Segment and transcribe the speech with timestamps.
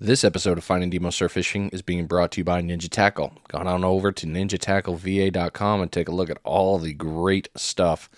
[0.00, 3.32] This episode of Finding Demo Surf Fishing is being brought to you by Ninja Tackle.
[3.48, 8.08] Go on over to ninjatackleva.com and take a look at all the great stuff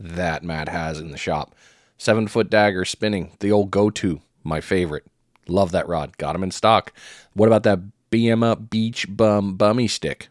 [0.00, 1.54] that Matt has in the shop.
[1.96, 5.06] Seven foot dagger spinning, the old go to, my favorite.
[5.46, 6.18] Love that rod.
[6.18, 6.92] Got them in stock.
[7.34, 10.30] What about that BM Up Beach Bum Bummy Stick?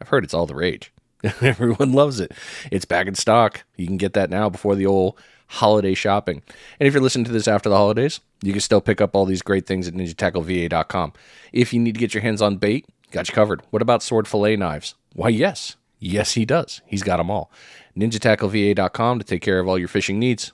[0.00, 0.92] I've heard it's all the rage.
[1.40, 2.30] Everyone loves it.
[2.70, 3.64] It's back in stock.
[3.76, 6.42] You can get that now before the old holiday shopping.
[6.78, 9.24] And if you're listening to this after the holidays, you can still pick up all
[9.24, 11.12] these great things at ninjatackleva.com.
[11.52, 13.62] If you need to get your hands on bait, got you covered.
[13.70, 14.94] What about SORD fillet knives?
[15.12, 15.76] Why, yes.
[15.98, 16.82] Yes, he does.
[16.86, 17.50] He's got them all.
[17.96, 20.52] ninjatackleva.com to take care of all your fishing needs.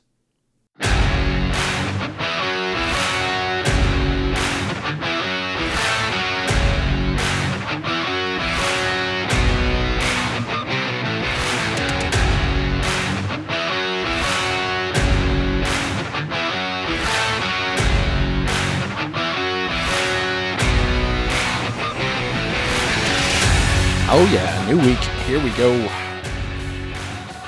[24.13, 24.99] Oh yeah, new week.
[25.29, 25.89] Here we go.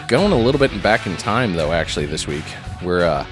[0.07, 1.73] Going a little bit back in time though.
[1.73, 2.45] Actually, this week
[2.85, 3.27] we're uh,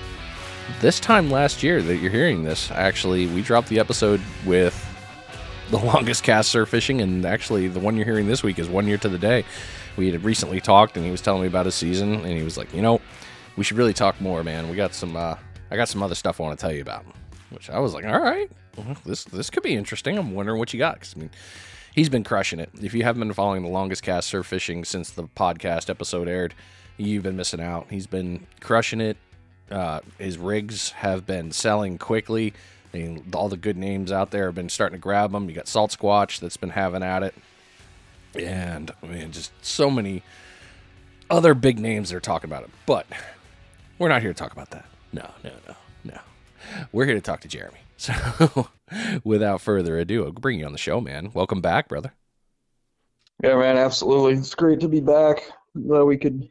[0.81, 2.73] this time last year that you're hearing this.
[2.73, 4.85] Actually, we dropped the episode with
[5.71, 8.89] the longest cast surf fishing, and actually the one you're hearing this week is one
[8.89, 9.45] year to the day.
[9.97, 12.59] We had recently talked, and he was telling me about his season, and he was
[12.59, 13.01] like, you know,
[13.57, 14.69] we should really talk more, man.
[14.69, 15.15] We got some.
[15.15, 15.37] Uh,
[15.71, 17.05] I got some other stuff I want to tell you about.
[17.51, 18.51] Which I was like, all right,
[19.07, 20.19] this this could be interesting.
[20.19, 20.99] I'm wondering what you got.
[20.99, 21.31] Cause I mean
[21.95, 22.71] he's been crushing it.
[22.81, 26.55] If you haven't been following the longest cast surf fishing since the podcast episode aired,
[26.97, 27.87] you've been missing out.
[27.91, 29.17] He's been crushing it.
[29.71, 32.53] Uh, his rigs have been selling quickly.
[32.93, 35.49] I mean, all the good names out there have been starting to grab them.
[35.49, 37.35] You got Salt Squatch that's been having at it,
[38.35, 40.23] and I mean, just so many
[41.31, 42.71] other big names that are talking about it.
[42.87, 43.07] But
[43.99, 44.87] we're not here to talk about that.
[45.13, 46.19] No, no, no, no.
[46.91, 47.79] We're here to talk to Jeremy.
[48.01, 48.15] So,
[49.25, 51.31] without further ado, I'll bring you on the show, man.
[51.35, 52.13] Welcome back, brother.
[53.43, 54.35] Yeah, man, absolutely.
[54.35, 55.43] It's great to be back.
[55.75, 56.51] Glad we could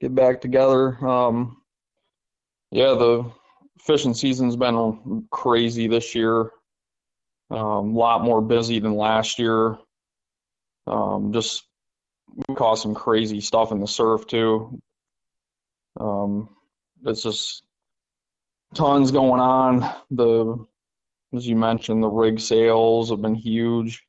[0.00, 0.96] get back together.
[1.06, 1.60] Um,
[2.70, 3.30] yeah, the
[3.80, 6.50] fishing season's been crazy this year.
[7.50, 9.76] A um, lot more busy than last year.
[10.86, 11.64] Um, just
[12.54, 14.80] caught some crazy stuff in the surf too.
[15.98, 16.48] Um,
[17.04, 17.64] it's just
[18.74, 19.80] tons going on.
[20.10, 20.64] The
[21.34, 24.04] as you mentioned, the rig sales have been huge.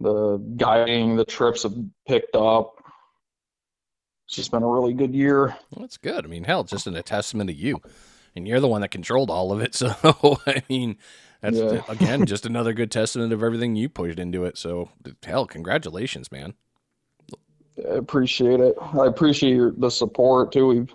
[0.00, 1.74] The guiding, the trips have
[2.06, 2.74] picked up.
[4.26, 5.46] It's just been a really good year.
[5.70, 6.24] Well, that's good.
[6.24, 7.80] I mean, hell, it's just an, a testament to you,
[8.34, 9.74] and you're the one that controlled all of it.
[9.74, 10.98] So, I mean,
[11.40, 11.82] that's yeah.
[11.88, 14.58] again just another good testament of everything you pushed into it.
[14.58, 14.90] So,
[15.24, 16.54] hell, congratulations, man.
[17.78, 18.74] I appreciate it.
[18.80, 20.66] I appreciate your, the support too.
[20.66, 20.94] We've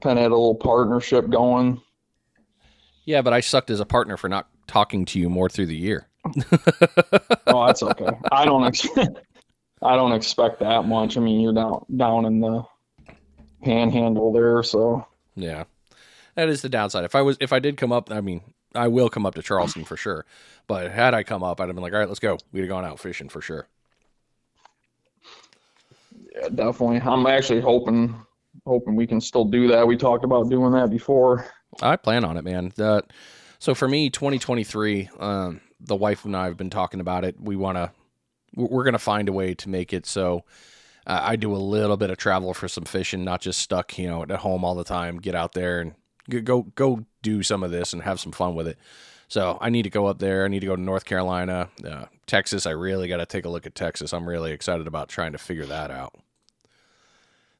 [0.00, 1.80] kind of had a little partnership going
[3.10, 5.76] yeah, but I sucked as a partner for not talking to you more through the
[5.76, 6.06] year.
[7.48, 8.10] oh, that's okay.
[8.30, 9.18] I don't expect.
[9.82, 11.16] I don't expect that much.
[11.16, 12.62] I mean, you're down down in the
[13.62, 15.04] panhandle there, so
[15.34, 15.64] yeah,
[16.36, 17.04] that is the downside.
[17.04, 18.42] If I was, if I did come up, I mean,
[18.74, 20.24] I will come up to Charleston for sure.
[20.68, 22.38] But had I come up, I'd have been like, all right, let's go.
[22.52, 23.66] We'd have gone out fishing for sure.
[26.36, 27.00] Yeah, definitely.
[27.00, 28.14] I'm actually hoping
[28.66, 29.86] hoping we can still do that.
[29.86, 31.46] We talked about doing that before.
[31.82, 32.72] I plan on it, man.
[32.78, 33.02] Uh,
[33.58, 37.36] so for me, 2023, um, the wife and I have been talking about it.
[37.40, 37.90] We want to,
[38.54, 40.44] we're going to find a way to make it so
[41.06, 44.08] uh, I do a little bit of travel for some fishing, not just stuck, you
[44.08, 45.18] know, at home all the time.
[45.18, 45.94] Get out there and
[46.44, 48.78] go go do some of this and have some fun with it.
[49.28, 50.44] So I need to go up there.
[50.44, 52.66] I need to go to North Carolina, uh, Texas.
[52.66, 54.12] I really got to take a look at Texas.
[54.12, 56.14] I'm really excited about trying to figure that out.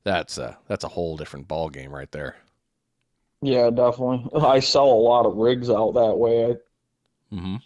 [0.05, 2.37] That's a that's a whole different ball game right there.
[3.43, 4.29] Yeah, definitely.
[4.41, 6.45] I sell a lot of rigs out that way.
[6.45, 7.57] I, mm-hmm.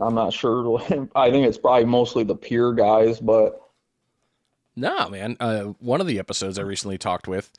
[0.00, 0.80] I'm not sure.
[1.14, 3.60] I think it's probably mostly the pier guys, but
[4.74, 5.36] no, man.
[5.38, 7.52] Uh, one of the episodes I recently talked with,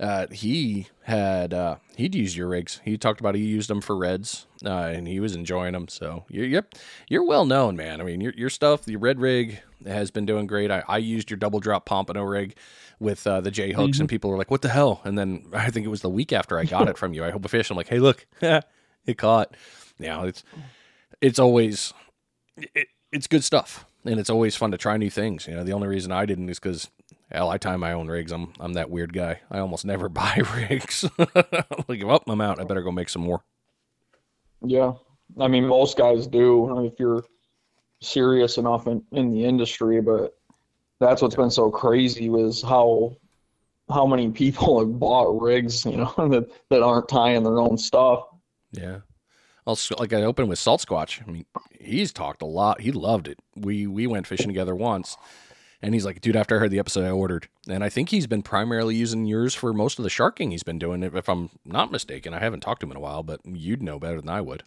[0.00, 2.80] uh, he had uh, he'd used your rigs.
[2.84, 5.88] He talked about he used them for reds, uh, and he was enjoying them.
[5.88, 6.74] So you're yep,
[7.08, 8.00] you're well known, man.
[8.00, 10.70] I mean, your your stuff, the red rig has been doing great.
[10.70, 12.56] I, I used your double drop pompano rig
[12.98, 14.02] with uh, the J hooks, mm-hmm.
[14.02, 16.32] and people were like, "What the hell?" And then I think it was the week
[16.32, 17.22] after I got it from you.
[17.22, 17.70] I hope a fish.
[17.70, 19.54] I'm like, "Hey, look, it caught."
[19.98, 20.42] Yeah, it's
[21.20, 21.92] it's always
[22.56, 25.46] it, it's good stuff, and it's always fun to try new things.
[25.46, 26.88] You know, the only reason I didn't is because
[27.30, 28.32] hell, I tie my own rigs.
[28.32, 29.40] I'm I'm that weird guy.
[29.50, 31.04] I almost never buy rigs.
[31.88, 32.60] like, up, I'm out.
[32.60, 33.42] I better go make some more.
[34.62, 34.92] Yeah,
[35.38, 36.84] I mean, most guys do.
[36.84, 37.24] If you're
[38.02, 40.36] serious enough in, in the industry, but
[40.98, 43.16] that's what's been so crazy was how
[43.90, 48.24] how many people have bought rigs, you know, that, that aren't tying their own stuff.
[48.72, 48.98] Yeah.
[49.66, 51.26] I also, like I opened with Salt Squatch.
[51.26, 51.44] I mean,
[51.78, 52.80] he's talked a lot.
[52.80, 53.38] He loved it.
[53.56, 55.16] We we went fishing together once,
[55.82, 58.26] and he's like, "Dude, after I heard the episode, I ordered." And I think he's
[58.26, 61.02] been primarily using yours for most of the sharking he's been doing.
[61.02, 63.98] If I'm not mistaken, I haven't talked to him in a while, but you'd know
[63.98, 64.62] better than I would.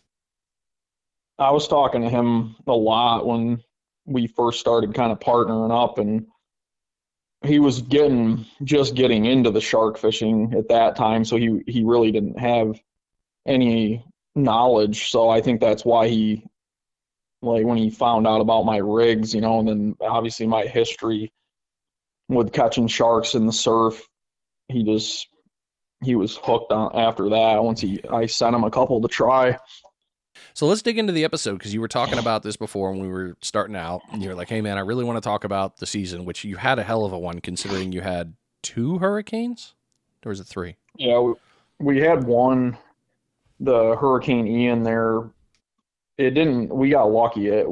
[1.39, 3.63] I was talking to him a lot when
[4.05, 6.27] we first started kind of partnering up, and
[7.43, 11.83] he was getting just getting into the shark fishing at that time, so he he
[11.83, 12.79] really didn't have
[13.45, 14.05] any
[14.35, 15.09] knowledge.
[15.09, 16.45] So I think that's why he
[17.43, 21.31] like when he found out about my rigs, you know, and then obviously my history
[22.29, 24.07] with catching sharks in the surf,
[24.69, 25.27] he just
[26.03, 27.63] he was hooked on after that.
[27.63, 29.57] Once he I sent him a couple to try.
[30.53, 33.07] So let's dig into the episode because you were talking about this before when we
[33.07, 34.01] were starting out.
[34.11, 36.43] And you were like, "Hey, man, I really want to talk about the season," which
[36.43, 39.75] you had a hell of a one considering you had two hurricanes,
[40.25, 40.75] or was it three?
[40.97, 41.33] Yeah, we,
[41.79, 42.77] we had one,
[43.59, 44.83] the Hurricane Ian.
[44.83, 45.31] There,
[46.17, 46.73] it didn't.
[46.73, 47.65] We got lucky at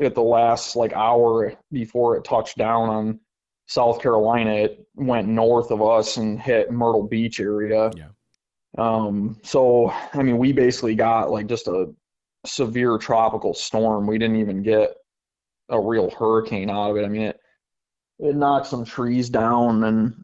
[0.00, 3.20] at the last like hour before it touched down on
[3.66, 4.52] South Carolina.
[4.52, 7.90] It went north of us and hit Myrtle Beach area.
[7.96, 8.08] Yeah.
[8.76, 11.92] Um, so I mean, we basically got like just a
[12.46, 14.06] severe tropical storm.
[14.06, 14.94] We didn't even get
[15.68, 17.04] a real hurricane out of it.
[17.04, 17.40] I mean, it
[18.20, 20.14] it knocked some trees down, and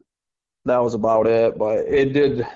[0.65, 1.57] that was about it.
[1.57, 2.47] But it did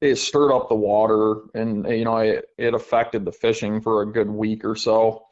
[0.00, 4.06] it stirred up the water, and you know it it affected the fishing for a
[4.06, 5.26] good week or so.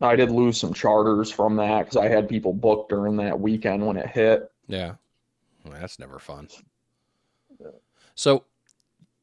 [0.00, 3.86] I did lose some charters from that because I had people booked during that weekend
[3.86, 4.50] when it hit.
[4.68, 4.94] Yeah,
[5.64, 6.48] well, that's never fun.
[8.14, 8.44] So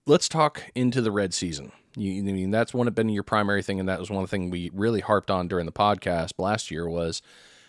[0.06, 1.72] let's talk into the red season.
[1.96, 4.50] You, I mean, that's one of been your primary thing, and that was one thing
[4.50, 7.22] we really harped on during the podcast last year was,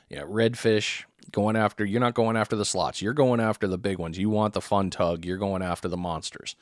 [0.08, 1.84] you know, redfish going after.
[1.84, 3.02] You're not going after the slots.
[3.02, 4.18] You're going after the big ones.
[4.18, 5.26] You want the fun tug.
[5.26, 6.56] You're going after the monsters.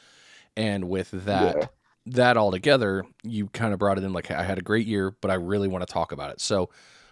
[0.56, 1.66] And with that, Yeah.
[2.06, 5.14] that all together, you kind of brought it in like I had a great year,
[5.20, 6.40] but I really want to talk about it.
[6.40, 6.68] So,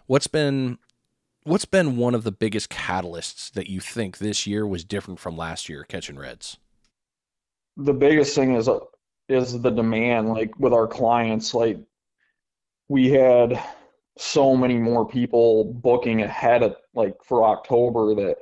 [0.07, 0.79] what's been
[1.45, 5.37] what's been one of the biggest catalysts that you think this year was different from
[5.37, 6.59] last year catching reds?
[7.77, 8.69] the biggest thing is
[9.29, 11.79] is the demand like with our clients like
[12.89, 13.59] we had
[14.19, 18.37] so many more people booking ahead of like for October that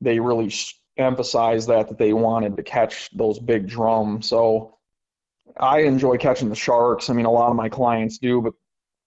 [0.00, 4.76] they really sh- emphasized that that they wanted to catch those big drums so
[5.56, 8.54] I enjoy catching the sharks I mean a lot of my clients do but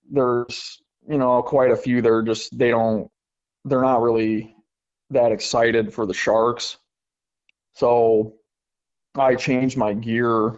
[0.10, 3.10] there's you know quite a few They're just they don't
[3.66, 4.56] they're not really
[5.10, 6.78] that excited for the sharks
[7.74, 8.36] so
[9.16, 10.56] I changed my gear,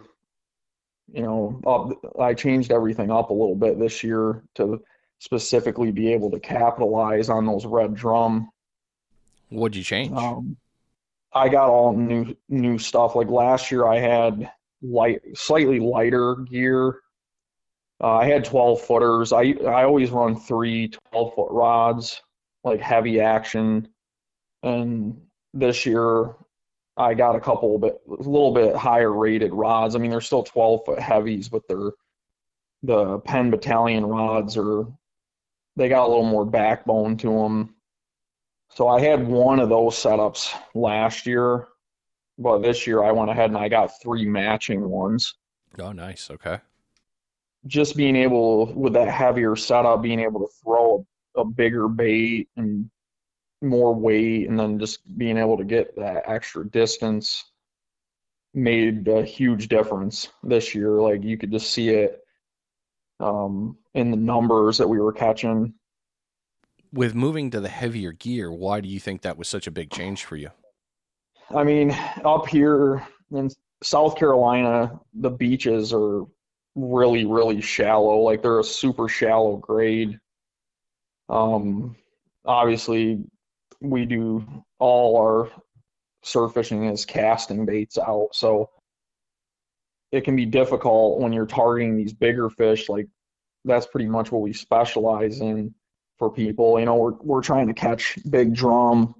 [1.12, 4.82] you know, up, I changed everything up a little bit this year to
[5.18, 8.50] specifically be able to capitalize on those red drum.
[9.48, 10.12] What'd you change?
[10.12, 10.56] Um,
[11.34, 13.16] I got all new new stuff.
[13.16, 14.50] Like last year, I had
[14.82, 17.00] light, slightly lighter gear.
[18.02, 19.32] Uh, I had 12 footers.
[19.32, 22.22] I I always run three 12 foot rods,
[22.64, 23.88] like heavy action.
[24.62, 25.20] And
[25.52, 26.34] this year,
[26.96, 29.96] I got a couple bit, a little bit higher rated rods.
[29.96, 31.90] I mean, they're still 12 foot heavies, but they're
[32.82, 34.86] the Penn Battalion rods are
[35.76, 37.73] they got a little more backbone to them.
[38.74, 41.68] So I had one of those setups last year,
[42.38, 45.34] but this year I went ahead and I got three matching ones.
[45.78, 46.28] Oh, nice.
[46.28, 46.58] Okay.
[47.68, 52.48] Just being able with that heavier setup, being able to throw a, a bigger bait
[52.56, 52.90] and
[53.62, 57.44] more weight, and then just being able to get that extra distance
[58.54, 61.00] made a huge difference this year.
[61.00, 62.24] Like you could just see it
[63.20, 65.74] um, in the numbers that we were catching.
[66.94, 69.90] With moving to the heavier gear, why do you think that was such a big
[69.90, 70.50] change for you?
[71.52, 71.90] I mean,
[72.24, 73.50] up here in
[73.82, 76.22] South Carolina, the beaches are
[76.76, 78.18] really, really shallow.
[78.18, 80.20] Like they're a super shallow grade.
[81.28, 81.96] Um,
[82.44, 83.24] obviously,
[83.80, 84.46] we do
[84.78, 85.50] all our
[86.22, 88.70] surf fishing is casting baits out, so
[90.12, 92.88] it can be difficult when you're targeting these bigger fish.
[92.88, 93.08] Like
[93.64, 95.74] that's pretty much what we specialize in
[96.18, 96.78] for people.
[96.78, 99.14] You know, we're we're trying to catch big drum,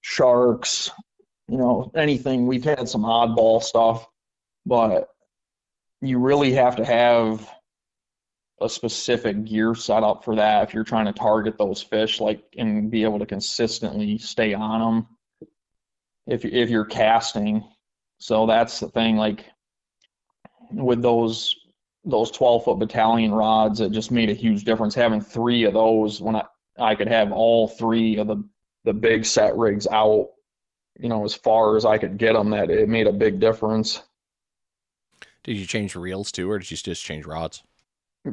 [0.00, 0.90] sharks,
[1.48, 2.46] you know, anything.
[2.46, 4.06] We've had some oddball stuff,
[4.66, 5.08] but
[6.00, 7.48] you really have to have
[8.60, 12.90] a specific gear setup for that if you're trying to target those fish, like and
[12.90, 15.06] be able to consistently stay on them.
[16.26, 17.64] If if you're casting,
[18.18, 19.16] so that's the thing.
[19.16, 19.44] Like
[20.72, 21.56] with those
[22.04, 26.20] those 12 foot battalion rods, it just made a huge difference having three of those
[26.20, 26.44] when I
[26.78, 28.42] I could have all three of the
[28.84, 30.30] the big set rigs out,
[30.98, 32.50] you know, as far as I could get them.
[32.50, 34.02] That it made a big difference.
[35.44, 37.62] Did you change reels too, or did you just change rods?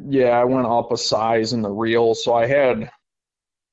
[0.08, 2.14] Yeah, I went up a size in the reel.
[2.14, 2.90] So I had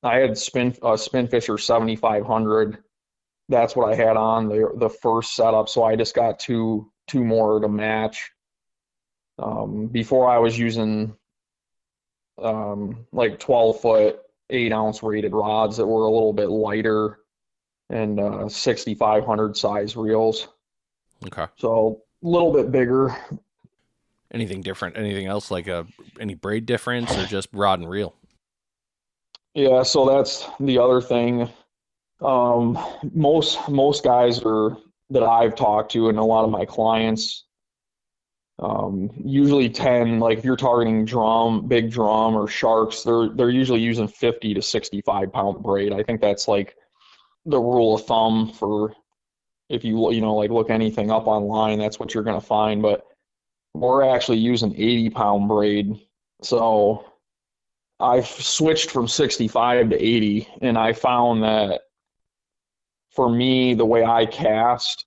[0.03, 2.83] I had spin a uh, Spinfisher 7500.
[3.49, 5.69] That's what I had on the the first setup.
[5.69, 8.31] So I just got two two more to match.
[9.39, 11.15] Um, before I was using
[12.41, 17.19] um, like 12 foot, eight ounce rated rods that were a little bit lighter
[17.89, 20.47] and uh, 6500 size reels.
[21.25, 21.45] Okay.
[21.57, 23.15] So a little bit bigger.
[24.31, 24.97] Anything different?
[24.97, 25.87] Anything else like a
[26.19, 28.15] any braid difference or just rod and reel?
[29.53, 31.49] Yeah, so that's the other thing.
[32.21, 32.77] Um,
[33.13, 34.77] most most guys are
[35.09, 37.45] that I've talked to and a lot of my clients
[38.59, 43.81] um, usually 10 like if you're targeting drum big drum or sharks they're they're usually
[43.81, 45.93] using 50 to 65 pound braid.
[45.93, 46.75] I think that's like
[47.45, 48.93] the rule of thumb for
[49.69, 52.81] if you you know like look anything up online that's what you're going to find.
[52.81, 53.05] But
[53.75, 55.93] we're actually using 80 pound braid.
[56.41, 57.05] So
[57.99, 61.81] i've switched from 65 to 80 and i found that
[63.11, 65.06] for me the way i cast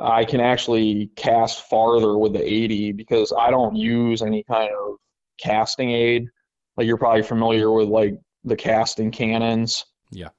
[0.00, 4.96] I can actually cast farther with the 80 because I don't use any kind of
[5.38, 6.28] casting aid.
[6.76, 9.84] Like you're probably familiar with like the casting cannons.
[10.10, 10.30] Yeah.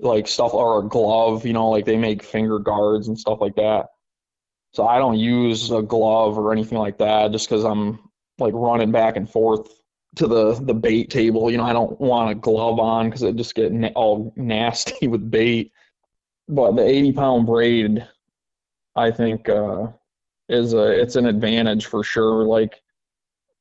[0.00, 3.56] Like stuff or a glove, you know, like they make finger guards and stuff like
[3.56, 3.86] that.
[4.72, 7.98] So I don't use a glove or anything like that just because I'm
[8.38, 9.68] like running back and forth
[10.16, 11.50] to the the bait table.
[11.50, 15.08] You know, I don't want a glove on because it just get na- all nasty
[15.08, 15.72] with bait.
[16.48, 18.06] But the 80 pound braid
[18.98, 19.86] I think uh,
[20.48, 22.44] is a it's an advantage for sure.
[22.44, 22.80] Like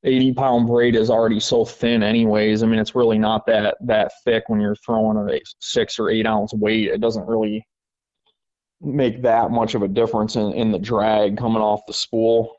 [0.04, 2.64] 80 pound braid is already so thin anyways.
[2.64, 6.26] I mean, it's really not that that thick when you're throwing a six or eight
[6.26, 6.90] ounce weight.
[6.90, 7.66] It doesn't really
[8.82, 12.56] make that much of a difference in, in the drag coming off the spool.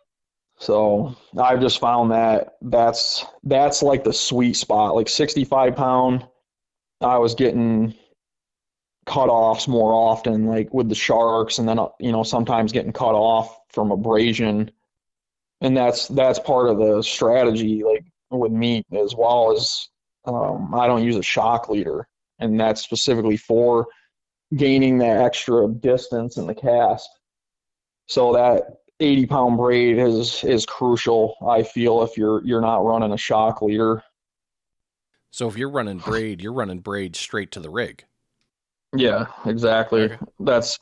[0.59, 4.97] So I've just found that that's that's like the sweet spot.
[4.97, 6.27] Like 65 pound,
[7.01, 7.95] I was getting
[9.09, 13.59] cutoffs more often, like with the sharks, and then you know sometimes getting cut off
[13.71, 14.71] from abrasion,
[15.61, 17.83] and that's that's part of the strategy.
[17.83, 19.89] Like with meat as well as
[20.25, 22.07] um, I don't use a shock leader,
[22.39, 23.87] and that's specifically for
[24.55, 27.09] gaining that extra distance in the cast.
[28.07, 31.35] So that 80 pound braid is is crucial.
[31.47, 34.03] I feel if you're you're not running a shock leader.
[35.31, 38.05] So if you're running braid, you're running braid straight to the rig.
[38.97, 40.03] Yeah, exactly.
[40.03, 40.19] Okay.
[40.41, 40.79] That's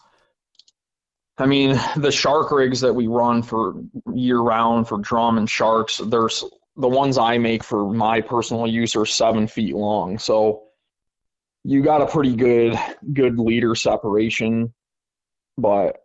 [1.38, 3.74] I mean, the shark rigs that we run for
[4.14, 6.42] year round for drum and sharks, there's
[6.76, 10.18] the ones I make for my personal use are seven feet long.
[10.18, 10.62] So
[11.64, 12.78] you got a pretty good
[13.12, 14.72] good leader separation,
[15.58, 15.98] but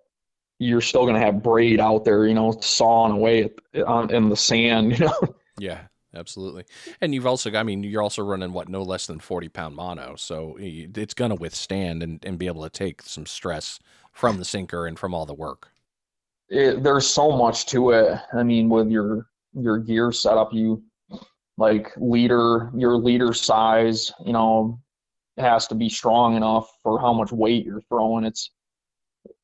[0.59, 4.91] you're still gonna have braid out there, you know, sawing away at, in the sand,
[4.99, 5.35] you know.
[5.57, 5.81] Yeah,
[6.15, 6.65] absolutely.
[6.99, 10.15] And you've also, I mean, you're also running what no less than 40 pound mono,
[10.15, 13.79] so it's going to withstand and, and be able to take some stress
[14.11, 15.69] from the sinker and from all the work.
[16.49, 18.19] It, there's so much to it.
[18.33, 20.83] I mean, with your your gear setup, you
[21.57, 24.79] like leader, your leader size, you know,
[25.37, 28.25] has to be strong enough for how much weight you're throwing.
[28.25, 28.51] It's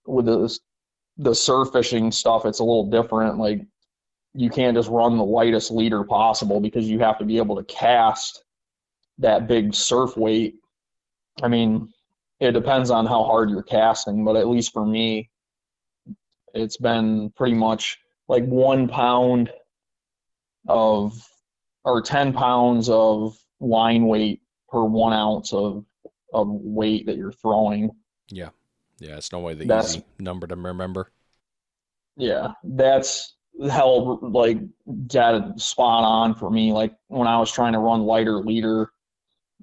[0.05, 0.57] with the
[1.17, 3.37] the surf fishing stuff, it's a little different.
[3.37, 3.61] Like
[4.33, 7.63] you can't just run the lightest leader possible because you have to be able to
[7.63, 8.43] cast
[9.17, 10.55] that big surf weight.
[11.41, 11.89] I mean,
[12.39, 15.29] it depends on how hard you're casting, but at least for me,
[16.53, 19.51] it's been pretty much like one pound
[20.67, 21.13] of
[21.83, 25.85] or 10 pounds of line weight per one ounce of
[26.33, 27.91] of weight that you're throwing.
[28.29, 28.49] Yeah.
[28.99, 31.11] Yeah, it's no way the that's, easy number to remember.
[32.15, 33.35] Yeah, that's
[33.69, 34.59] held like
[35.07, 36.71] dead spot on for me.
[36.71, 38.91] Like when I was trying to run lighter leader,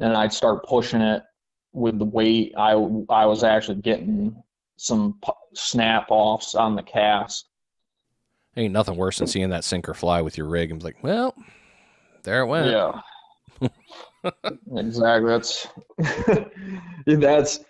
[0.00, 1.22] and I'd start pushing it
[1.72, 4.34] with the weight, I I was actually getting
[4.76, 5.20] some
[5.54, 7.46] snap offs on the cast.
[8.56, 11.34] Ain't nothing worse than seeing that sinker fly with your rig and be like, well,
[12.22, 12.70] there it went.
[12.70, 13.70] Yeah.
[14.76, 15.30] exactly.
[15.30, 15.66] That's
[17.06, 17.60] that's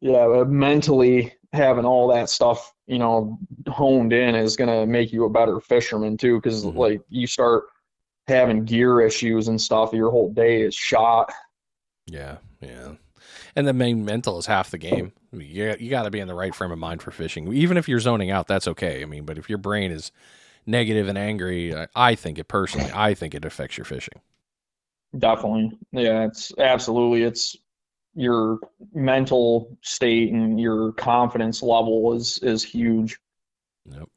[0.00, 0.44] yeah.
[0.46, 3.38] Mentally, having all that stuff, you know,
[3.68, 6.36] honed in is going to make you a better fisherman too.
[6.36, 6.78] because mm-hmm.
[6.78, 7.64] like you start
[8.28, 11.32] having gear issues and stuff, your whole day is shot.
[12.06, 12.92] Yeah, yeah.
[13.56, 15.12] And the main mental is half the game.
[15.32, 17.52] you you got to be in the right frame of mind for fishing.
[17.52, 19.02] Even if you're zoning out, that's okay.
[19.02, 20.12] I mean, but if your brain is
[20.66, 24.20] negative and angry, I think it personally, I think it affects your fishing.
[25.18, 25.76] Definitely.
[25.92, 27.24] Yeah, it's absolutely.
[27.24, 27.56] It's
[28.14, 28.58] your
[28.92, 33.18] mental state and your confidence level is is huge.
[33.86, 34.08] Yep.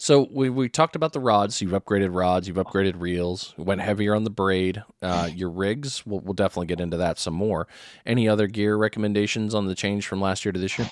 [0.00, 1.60] So we, we talked about the rods.
[1.60, 2.46] You've upgraded rods.
[2.46, 3.52] You've upgraded reels.
[3.58, 4.82] Went heavier on the braid.
[5.02, 6.06] Uh, your rigs.
[6.06, 7.66] We'll, we'll definitely get into that some more.
[8.06, 10.90] Any other gear recommendations on the change from last year to this year?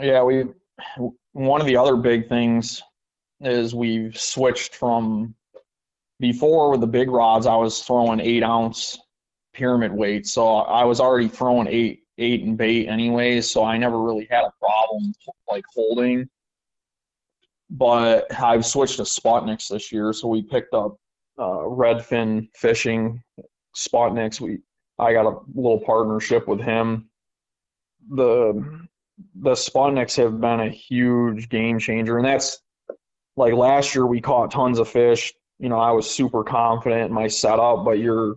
[0.00, 0.44] Yeah, we.
[1.32, 2.82] One of the other big things
[3.40, 5.34] is we've switched from
[6.20, 7.46] before with the big rods.
[7.46, 8.98] I was throwing eight ounce
[9.54, 13.50] pyramid weight, so I was already throwing eight eight and bait anyways.
[13.50, 15.14] So I never really had a problem
[15.48, 16.28] like holding
[17.70, 20.12] but I've switched to Sputniks this year.
[20.12, 20.96] So we picked up
[21.38, 23.22] uh, Redfin Fishing
[23.76, 24.40] Sputniks.
[24.40, 24.58] We
[24.98, 27.08] I got a little partnership with him.
[28.10, 28.86] The
[29.34, 32.60] the Sputniks have been a huge game changer, and that's
[33.36, 35.32] like last year we caught tons of fish.
[35.58, 38.36] You know, I was super confident in my setup, but you're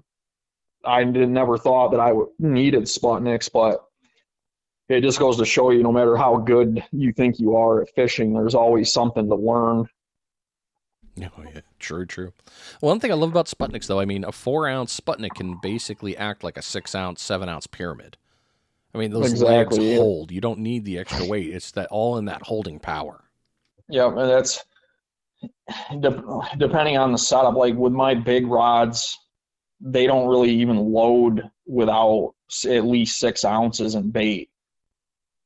[0.88, 3.84] I did, never thought that I needed Sputniks, but
[4.90, 7.90] it just goes to show you no matter how good you think you are at
[7.94, 9.88] fishing, there's always something to learn.
[11.20, 11.62] Oh, yeah.
[11.80, 12.34] True, true.
[12.80, 16.16] One thing I love about Sputniks, though, I mean, a four ounce Sputnik can basically
[16.16, 18.18] act like a six ounce, seven ounce pyramid.
[18.94, 19.98] I mean, those exactly, legs yeah.
[19.98, 20.32] hold.
[20.32, 21.54] You don't need the extra weight.
[21.54, 23.24] It's that all in that holding power.
[23.90, 24.64] Yeah, and that's
[26.00, 27.56] de- depending on the setup.
[27.56, 29.18] Like with my big rods,
[29.80, 32.34] they don't really even load without
[32.68, 34.50] at least six ounces in bait.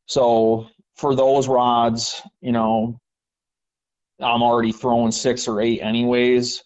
[0.05, 2.99] So for those rods, you know,
[4.19, 6.63] I'm already throwing six or eight anyways.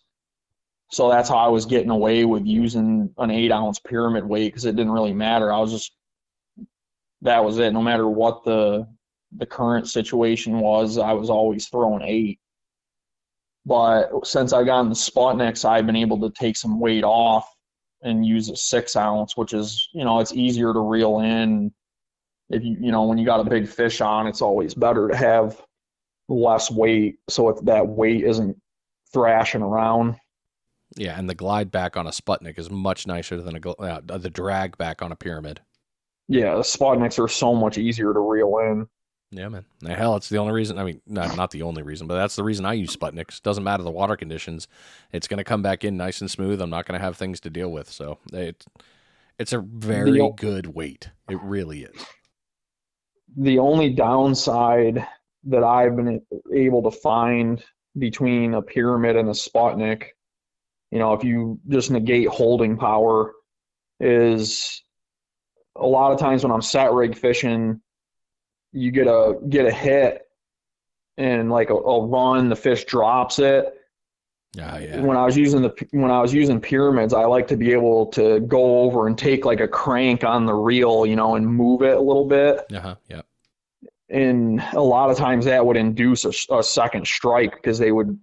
[0.92, 4.66] So that's how I was getting away with using an eight ounce pyramid weight because
[4.66, 5.52] it didn't really matter.
[5.52, 5.92] I was just
[7.22, 7.74] that was it.
[7.74, 8.88] No matter what the
[9.38, 12.40] the current situation was, I was always throwing eight.
[13.66, 17.55] But since I've gotten the Sputniks, I've been able to take some weight off
[18.06, 21.74] and use a six ounce, which is you know it's easier to reel in
[22.50, 25.16] if you you know when you got a big fish on, it's always better to
[25.16, 25.62] have
[26.28, 28.58] less weight so if that weight isn't
[29.14, 30.16] thrashing around.
[30.96, 34.30] Yeah, and the glide back on a Sputnik is much nicer than a uh, the
[34.30, 35.62] drag back on a pyramid.
[36.28, 38.88] Yeah, the Sputniks are so much easier to reel in.
[39.32, 39.66] Yeah, man.
[39.86, 40.78] Hell, it's the only reason.
[40.78, 43.42] I mean, not not the only reason, but that's the reason I use Sputniks.
[43.42, 44.68] Doesn't matter the water conditions;
[45.12, 46.62] it's going to come back in nice and smooth.
[46.62, 47.90] I'm not going to have things to deal with.
[47.92, 48.66] So it's
[49.38, 51.10] it's a very the, good weight.
[51.30, 52.06] It really is
[53.38, 55.06] the only downside
[55.46, 56.22] that I've been
[56.54, 57.64] able to find
[57.98, 60.08] between a pyramid and a Sputnik,
[60.92, 63.34] you know, if you just negate holding power,
[64.00, 64.82] is
[65.76, 67.82] a lot of times when I'm set rig fishing,
[68.76, 70.28] you get a get a hit
[71.18, 73.74] and like a, a run, the fish drops it.
[74.54, 75.00] Yeah, yeah.
[75.02, 78.08] When I was using the when I was using pyramids, I like to be able
[78.08, 81.82] to go over and take like a crank on the reel, you know, and move
[81.82, 82.66] it a little bit.
[82.74, 82.96] Uh huh.
[83.10, 83.22] Yeah.
[84.10, 88.18] And a lot of times that would induce a, a second strike because they would,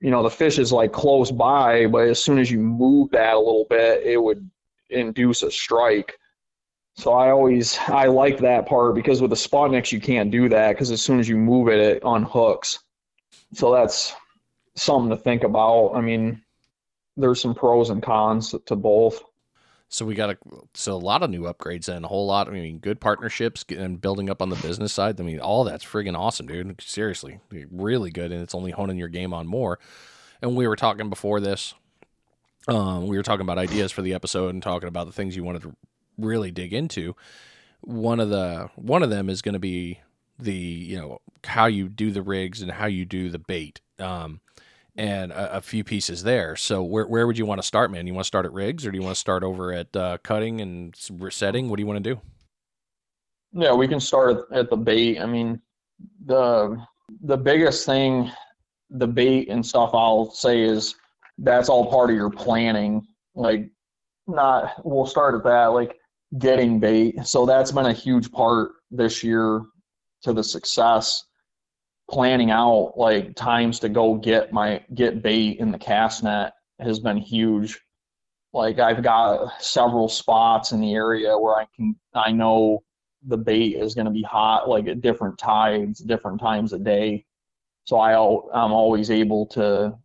[0.00, 3.34] you know, the fish is like close by, but as soon as you move that
[3.34, 4.48] a little bit, it would
[4.90, 6.18] induce a strike.
[6.96, 10.72] So I always I like that part because with the next you can't do that
[10.72, 12.78] because as soon as you move it, it unhooks.
[13.52, 14.14] So that's
[14.76, 15.92] something to think about.
[15.94, 16.42] I mean,
[17.16, 19.22] there's some pros and cons to both.
[19.88, 20.38] So we got a
[20.74, 22.48] so a lot of new upgrades and a whole lot.
[22.48, 25.20] I mean, good partnerships and building up on the business side.
[25.20, 26.80] I mean, all that's friggin' awesome, dude.
[26.80, 29.78] Seriously, really good, and it's only honing your game on more.
[30.42, 31.74] And we were talking before this.
[32.66, 35.44] Um, we were talking about ideas for the episode and talking about the things you
[35.44, 35.76] wanted to
[36.18, 37.14] really dig into.
[37.80, 40.00] One of the one of them is going to be
[40.38, 43.80] the you know how you do the rigs and how you do the bait.
[43.98, 44.40] Um,
[44.96, 46.56] and a, a, few pieces there.
[46.56, 48.06] So where where would you want to start, man?
[48.06, 50.18] You want to start at rigs, or do you want to start over at uh,
[50.22, 51.68] cutting and resetting?
[51.68, 52.20] What do you want to do?
[53.52, 55.20] Yeah, we can start at the bait.
[55.20, 55.60] I mean,
[56.26, 56.76] the
[57.22, 58.30] the biggest thing,
[58.90, 59.90] the bait and stuff.
[59.94, 60.94] I'll say is
[61.38, 63.06] that's all part of your planning.
[63.34, 63.68] Like,
[64.26, 65.66] not we'll start at that.
[65.66, 65.96] Like
[66.38, 67.26] getting bait.
[67.26, 69.62] So that's been a huge part this year
[70.22, 71.24] to the success
[72.10, 77.00] planning out like times to go get my get bait in the cast net has
[77.00, 77.80] been huge.
[78.52, 82.82] Like I've got several spots in the area where I can I know
[83.26, 87.24] the bait is going to be hot like at different tides, different times a day.
[87.84, 89.96] So I I'm always able to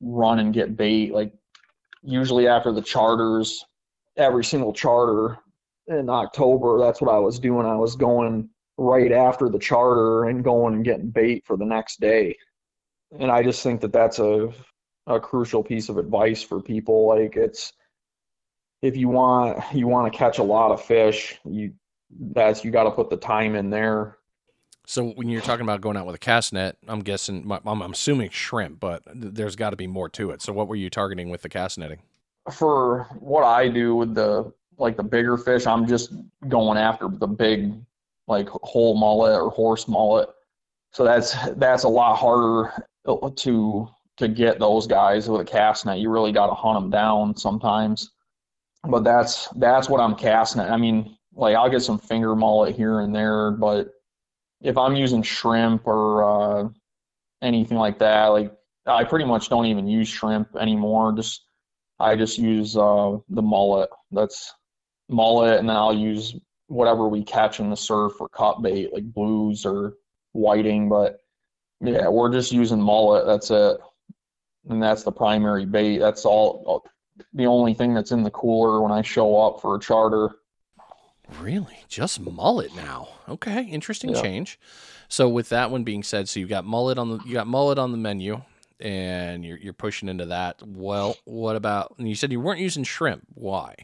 [0.00, 1.32] run and get bait like
[2.02, 3.64] usually after the charters
[4.16, 5.38] every single charter
[5.86, 7.66] in October that's what I was doing.
[7.66, 12.00] I was going right after the charter and going and getting bait for the next
[12.00, 12.36] day.
[13.18, 14.52] And I just think that that's a
[15.06, 17.08] a crucial piece of advice for people.
[17.08, 17.72] Like it's
[18.82, 21.74] if you want you want to catch a lot of fish, you
[22.32, 24.18] that's you got to put the time in there.
[24.86, 27.92] So when you're talking about going out with a cast net, I'm guessing I'm, I'm
[27.92, 30.42] assuming shrimp, but there's got to be more to it.
[30.42, 32.00] So what were you targeting with the cast netting?
[32.52, 36.12] For what I do with the like the bigger fish, I'm just
[36.48, 37.74] going after the big
[38.26, 40.28] like whole mullet or horse mullet.
[40.92, 42.72] So that's that's a lot harder
[43.06, 45.98] to to get those guys with a cast net.
[45.98, 48.10] You really got to hunt them down sometimes.
[48.84, 50.62] But that's that's what I'm casting.
[50.62, 50.70] At.
[50.70, 53.88] I mean, like I'll get some finger mullet here and there, but
[54.60, 56.68] if I'm using shrimp or uh,
[57.42, 58.52] anything like that, like
[58.86, 61.12] I pretty much don't even use shrimp anymore.
[61.12, 61.42] Just
[61.98, 63.90] I just use uh, the mullet.
[64.10, 64.52] That's
[65.08, 66.36] mullet, and then I'll use
[66.68, 69.94] whatever we catch in the surf or cut bait, like blues or
[70.32, 70.88] whiting.
[70.88, 71.20] But
[71.80, 73.26] yeah, we're just using mullet.
[73.26, 73.78] That's it,
[74.68, 75.98] and that's the primary bait.
[75.98, 76.84] That's all.
[77.32, 80.30] The only thing that's in the cooler when I show up for a charter.
[81.40, 81.78] Really?
[81.88, 83.08] Just mullet now.
[83.28, 84.20] Okay, interesting yeah.
[84.20, 84.58] change.
[85.08, 87.78] So with that one being said, so you've got mullet on the you got mullet
[87.78, 88.42] on the menu
[88.80, 90.62] and you're you're pushing into that.
[90.66, 93.24] Well, what about and you said you weren't using shrimp.
[93.34, 93.74] Why?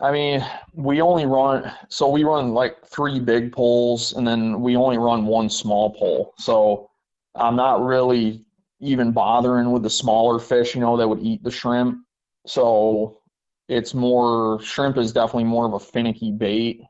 [0.00, 4.76] I mean, we only run so we run like three big poles and then we
[4.76, 6.34] only run one small pole.
[6.38, 6.90] So
[7.34, 8.44] I'm not really
[8.80, 12.04] even bothering with the smaller fish, you know, that would eat the shrimp.
[12.46, 13.20] So
[13.68, 16.82] it's more shrimp is definitely more of a finicky bait.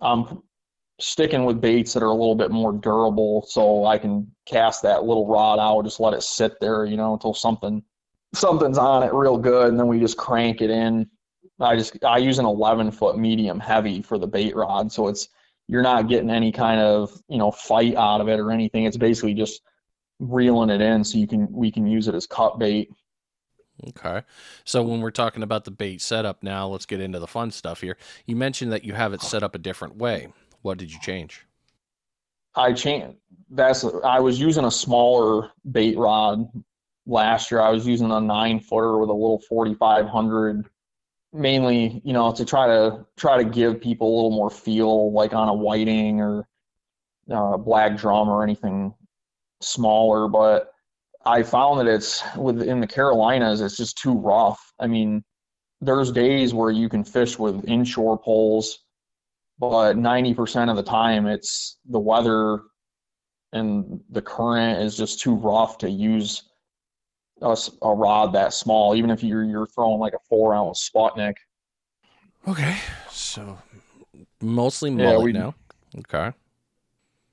[0.00, 0.42] I'm
[1.00, 5.04] sticking with baits that are a little bit more durable, so I can cast that
[5.04, 7.82] little rod out, just let it sit there, you know, until something
[8.34, 11.08] something's on it real good, and then we just crank it in.
[11.60, 15.28] I just I use an 11 foot medium heavy for the bait rod, so it's
[15.68, 18.84] you're not getting any kind of you know fight out of it or anything.
[18.84, 19.62] It's basically just
[20.18, 22.88] reeling it in so you can we can use it as cut bait
[23.88, 24.22] Okay.
[24.64, 27.80] So when we're talking about the bait setup now, let's get into the fun stuff
[27.80, 27.96] here.
[28.26, 30.28] You mentioned that you have it set up a different way.
[30.62, 31.44] What did you change?
[32.54, 33.16] I changed
[33.50, 36.48] that's I was using a smaller bait rod
[37.06, 37.60] last year.
[37.60, 40.68] I was using a 9 footer with a little 4500
[41.34, 45.34] mainly, you know, to try to try to give people a little more feel like
[45.34, 46.46] on a whiting or
[47.30, 48.94] uh, black drum or anything
[49.60, 50.70] smaller, but
[51.26, 54.72] I found that it's within the Carolinas, it's just too rough.
[54.78, 55.24] I mean,
[55.80, 58.80] there's days where you can fish with inshore poles,
[59.58, 62.60] but 90% of the time it's the weather
[63.52, 66.42] and the current is just too rough to use
[67.44, 71.34] a, a rod that small, even if you're, you're throwing like a four ounce Sputnik.
[72.48, 72.76] Okay.
[73.10, 73.58] So
[74.40, 75.54] mostly mullet yeah, we, now.
[75.98, 76.32] Okay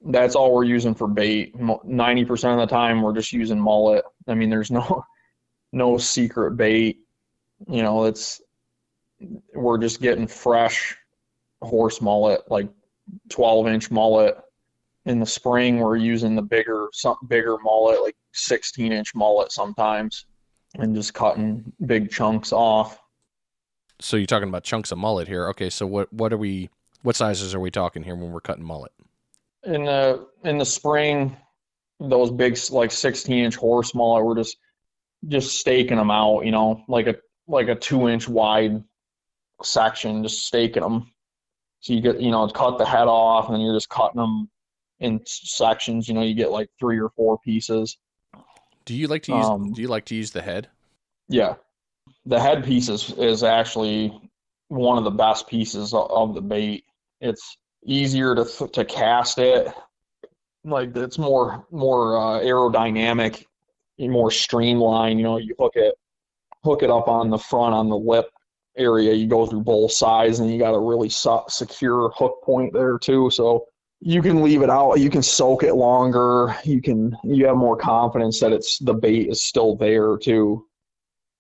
[0.04, 1.56] that's all we're using for bait.
[1.84, 4.04] Ninety percent of the time, we're just using mullet.
[4.28, 5.06] I mean, there's no
[5.72, 7.00] no secret bait.
[7.68, 8.42] You know, it's
[9.54, 10.98] we're just getting fresh
[11.62, 12.70] horse mullet, like
[13.30, 14.38] twelve inch mullet.
[15.06, 20.26] In the spring, we're using the bigger, some bigger mullet, like sixteen inch mullet sometimes,
[20.76, 23.00] and just cutting big chunks off.
[24.00, 25.48] So you're talking about chunks of mullet here.
[25.50, 26.70] Okay, so what what are we?
[27.02, 28.92] What sizes are we talking here when we're cutting mullet?
[29.64, 31.36] in the in the spring,
[32.00, 34.58] those big like 16 inch horse mullet, we're just
[35.28, 37.16] just staking them out, you know, like a
[37.48, 38.84] like a two inch wide
[39.64, 41.12] section, just staking them.
[41.82, 44.50] So you get, you know, cut the head off, and then you're just cutting them
[45.02, 46.08] in sections.
[46.08, 47.98] You know, you get like three or four pieces.
[48.86, 49.46] Do you like to use?
[49.46, 50.70] Um, do you like to use the head?
[51.28, 51.56] Yeah,
[52.26, 54.18] the head piece is, is actually
[54.70, 56.86] one of the best pieces of the bait.
[57.20, 59.74] It's easier to to cast it.
[60.64, 63.46] Like it's more more uh, aerodynamic,
[64.00, 65.20] more streamlined.
[65.20, 65.96] You know, you hook it
[66.64, 68.30] hook it up on the front on the lip
[68.78, 69.14] area.
[69.14, 72.98] You go through both sides, and you got a really su- secure hook point there
[72.98, 73.30] too.
[73.30, 73.68] So
[74.02, 74.96] you can leave it out.
[74.96, 76.56] You can soak it longer.
[76.64, 80.66] You can you have more confidence that it's the bait is still there too.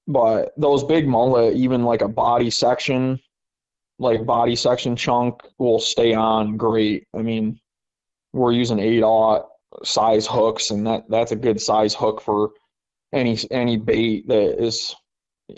[0.08, 3.20] But those big mullet, even like a body section,
[3.98, 7.08] like body section chunk will stay on great.
[7.16, 7.60] I mean,
[8.34, 9.48] we're using eight aught
[9.84, 12.52] size hooks, and that that's a good size hook for
[13.12, 14.96] any any bait that is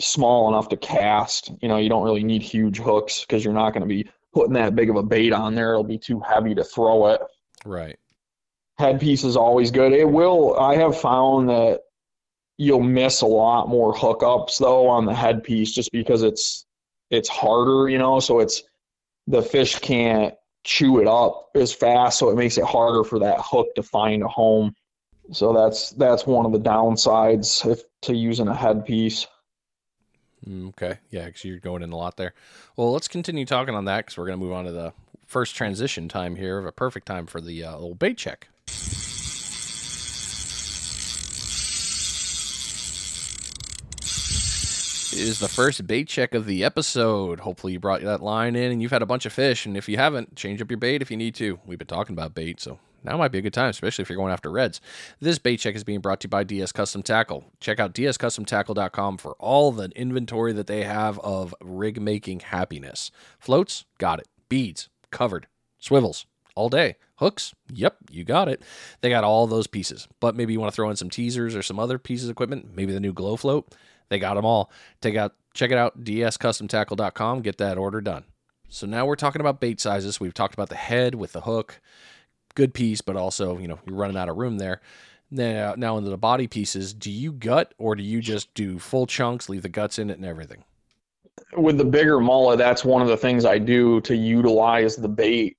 [0.00, 1.52] small enough to cast.
[1.60, 4.54] You know, you don't really need huge hooks because you're not going to be putting
[4.54, 5.70] that big of a bait on there.
[5.70, 7.20] It'll be too heavy to throw it.
[7.64, 7.96] Right.
[8.76, 9.92] Headpiece is always good.
[9.92, 10.58] It will.
[10.58, 11.80] I have found that
[12.58, 16.66] you'll miss a lot more hookups though on the headpiece just because it's
[17.10, 18.62] it's harder, you know, so it's
[19.26, 23.36] the fish can't chew it up as fast, so it makes it harder for that
[23.38, 24.74] hook to find a home.
[25.32, 29.26] So that's that's one of the downsides if to using a headpiece.
[30.48, 32.34] Mm, okay, yeah, because you're going in a lot there.
[32.76, 34.92] Well, let's continue talking on that because we're going to move on to the
[35.26, 38.48] first transition time here, of a perfect time for the uh, little bait check.
[45.14, 47.40] is the first bait check of the episode.
[47.40, 49.64] Hopefully, you brought that line in and you've had a bunch of fish.
[49.64, 51.60] And if you haven't, change up your bait if you need to.
[51.66, 54.16] We've been talking about bait, so now might be a good time, especially if you're
[54.16, 54.80] going after reds.
[55.20, 57.44] This bait check is being brought to you by DS Custom Tackle.
[57.60, 63.10] Check out dscustomtackle.com for all the inventory that they have of rig making happiness.
[63.38, 64.28] Floats, got it.
[64.48, 65.46] Beads, covered.
[65.78, 66.96] Swivels, all day.
[67.18, 68.62] Hooks, yep, you got it.
[69.00, 70.08] They got all those pieces.
[70.18, 72.74] But maybe you want to throw in some teasers or some other pieces of equipment,
[72.74, 73.72] maybe the new glow float
[74.08, 74.70] they got them all.
[75.00, 77.42] Take out, check it out, dscustomtackle.com.
[77.42, 78.24] Get that order done.
[78.68, 80.20] So now we're talking about bait sizes.
[80.20, 81.80] We've talked about the head with the hook,
[82.54, 84.80] good piece, but also you know you're running out of room there.
[85.30, 89.06] Now, now into the body pieces, do you gut or do you just do full
[89.06, 90.62] chunks, leave the guts in it and everything?
[91.56, 95.56] With the bigger mullet, that's one of the things I do to utilize the bait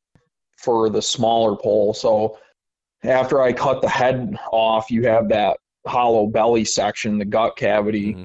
[0.57, 1.93] for the smaller pole.
[1.93, 2.37] So
[3.03, 8.13] after I cut the head off, you have that hollow belly section, the gut cavity.
[8.13, 8.23] Mm-hmm.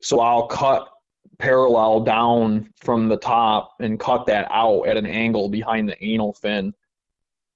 [0.00, 0.88] So I'll cut
[1.38, 6.32] parallel down from the top and cut that out at an angle behind the anal
[6.32, 6.74] fin.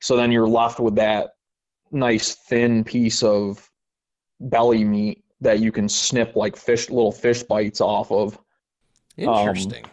[0.05, 1.31] So then you're left with that
[1.91, 3.71] nice thin piece of
[4.39, 8.39] belly meat that you can snip like fish little fish bites off of.
[9.17, 9.83] Interesting.
[9.83, 9.91] Um,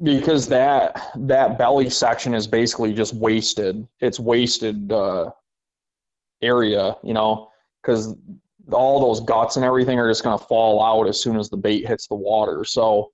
[0.00, 3.88] because that that belly section is basically just wasted.
[3.98, 5.32] It's wasted uh,
[6.40, 7.48] area, you know,
[7.82, 8.14] because
[8.70, 11.56] all those guts and everything are just going to fall out as soon as the
[11.56, 12.62] bait hits the water.
[12.64, 13.10] So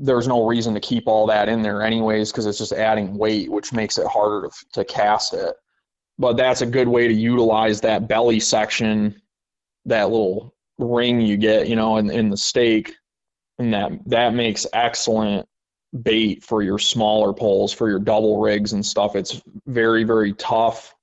[0.00, 3.50] there's no reason to keep all that in there anyways because it's just adding weight,
[3.50, 5.54] which makes it harder to, to cast it.
[6.18, 9.20] But that's a good way to utilize that belly section,
[9.84, 12.94] that little ring you get, you know, in, in the steak,
[13.58, 15.46] and that that makes excellent
[16.02, 19.16] bait for your smaller poles, for your double rigs and stuff.
[19.16, 20.94] It's very very tough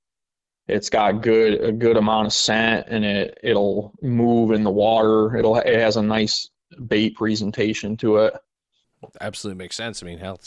[0.68, 5.38] it's got good a good amount of scent and it it'll move in the water
[5.38, 6.50] it'll it has a nice
[6.88, 8.34] bait presentation to it
[9.22, 10.40] absolutely makes sense i mean hell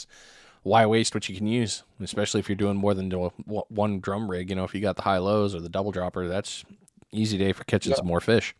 [0.63, 4.49] why waste what you can use especially if you're doing more than one drum rig
[4.49, 6.63] you know if you got the high lows or the double dropper that's
[7.11, 7.97] easy day for catching yep.
[7.97, 8.55] some more fish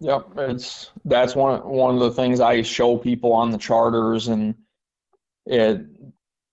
[0.00, 4.54] yep it's that's one one of the things i show people on the charters and
[5.46, 5.80] it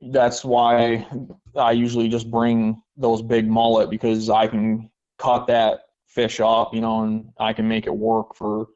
[0.01, 1.07] that's why
[1.55, 6.81] I usually just bring those big mullet because I can cut that fish up, you
[6.81, 8.67] know, and I can make it work for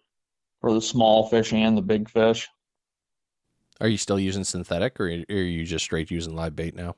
[0.59, 2.47] for the small fish and the big fish.
[3.81, 6.95] Are you still using synthetic, or are you just straight using live bait now?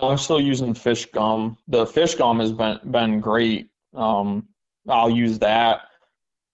[0.00, 1.56] I'm still using FishGum.
[1.68, 3.68] The FishGum has been been great.
[3.94, 4.48] Um,
[4.88, 5.82] I'll use that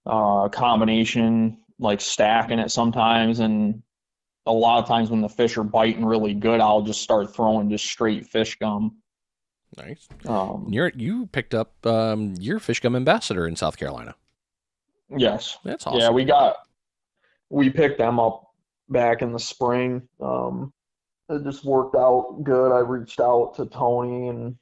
[0.07, 3.81] uh, combination, like stacking it sometimes, and
[4.47, 7.71] a lot of times when the fish are biting really good, I'll just start throwing
[7.71, 8.90] just straight FishGum.
[9.77, 10.09] Nice.
[10.27, 14.16] Um, you you picked up um, your FishGum ambassador in South Carolina.
[15.16, 15.59] Yes.
[15.64, 16.01] That's awesome.
[16.01, 16.57] Yeah, we got
[17.51, 18.46] we picked them up
[18.88, 20.03] back in the spring.
[20.20, 20.72] Um,
[21.29, 22.72] it just worked out good.
[22.72, 24.57] I reached out to Tony and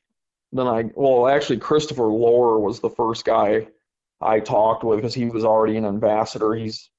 [0.52, 3.66] then I well actually Christopher Lohr was the first guy
[4.20, 6.54] I talked with because he was already an ambassador.
[6.54, 6.90] He's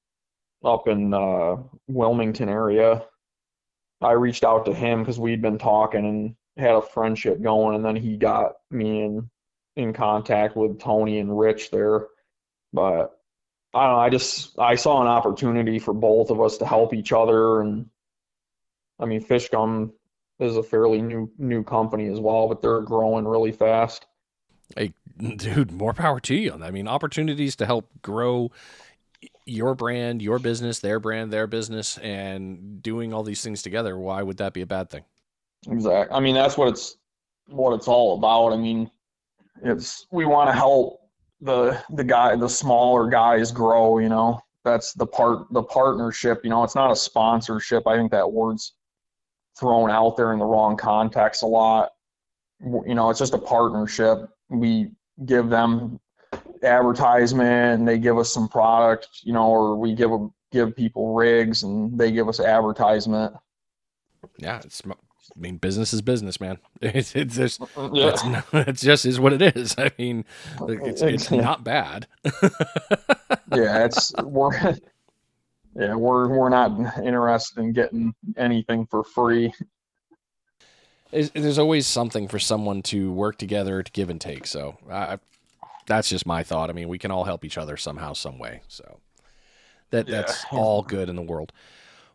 [0.64, 1.56] up in uh,
[1.88, 3.02] Wilmington area.
[4.02, 7.84] I reached out to him because we'd been talking and had a friendship going, and
[7.84, 9.30] then he got me in
[9.76, 12.06] in contact with Tony and Rich there.
[12.72, 13.18] But
[13.74, 14.00] I don't know.
[14.00, 17.86] I just I saw an opportunity for both of us to help each other, and
[18.98, 19.92] I mean, Fishgum
[20.38, 24.06] is a fairly new new company as well, but they're growing really fast.
[24.76, 24.94] Hey,
[25.36, 26.58] dude, more power to you.
[26.62, 28.50] I mean, opportunities to help grow
[29.44, 34.22] your brand, your business, their brand, their business, and doing all these things together, why
[34.22, 35.04] would that be a bad thing?
[35.68, 36.14] Exactly.
[36.14, 36.96] I mean, that's what it's
[37.48, 38.52] what it's all about.
[38.52, 38.90] I mean,
[39.62, 41.00] it's we want to help
[41.40, 43.98] the the guy, the smaller guys grow.
[43.98, 46.40] You know, that's the part the partnership.
[46.44, 47.86] You know, it's not a sponsorship.
[47.86, 48.74] I think that word's
[49.58, 51.90] thrown out there in the wrong context a lot.
[52.60, 54.28] You know, it's just a partnership.
[54.48, 54.90] We
[55.24, 56.00] give them
[56.62, 61.14] advertisement and they give us some product, you know, or we give them, give people
[61.14, 63.34] rigs and they give us advertisement.
[64.38, 64.82] Yeah, it's
[65.34, 66.58] I mean, business is business, man.
[66.80, 67.60] It's, it's just
[67.92, 68.12] yeah.
[68.12, 69.74] it's, it's just is what it is.
[69.78, 70.24] I mean,
[70.68, 72.06] it's it's not bad.
[73.52, 74.76] yeah, it's we're
[75.74, 79.52] yeah we're we're not interested in getting anything for free.
[81.10, 84.46] there's always something for someone to work together to give and take.
[84.46, 85.18] So I
[85.86, 86.68] that's just my thought.
[86.68, 88.60] I mean, we can all help each other somehow, some way.
[88.68, 88.98] So
[89.90, 90.16] that yeah.
[90.16, 91.52] that's all good in the world.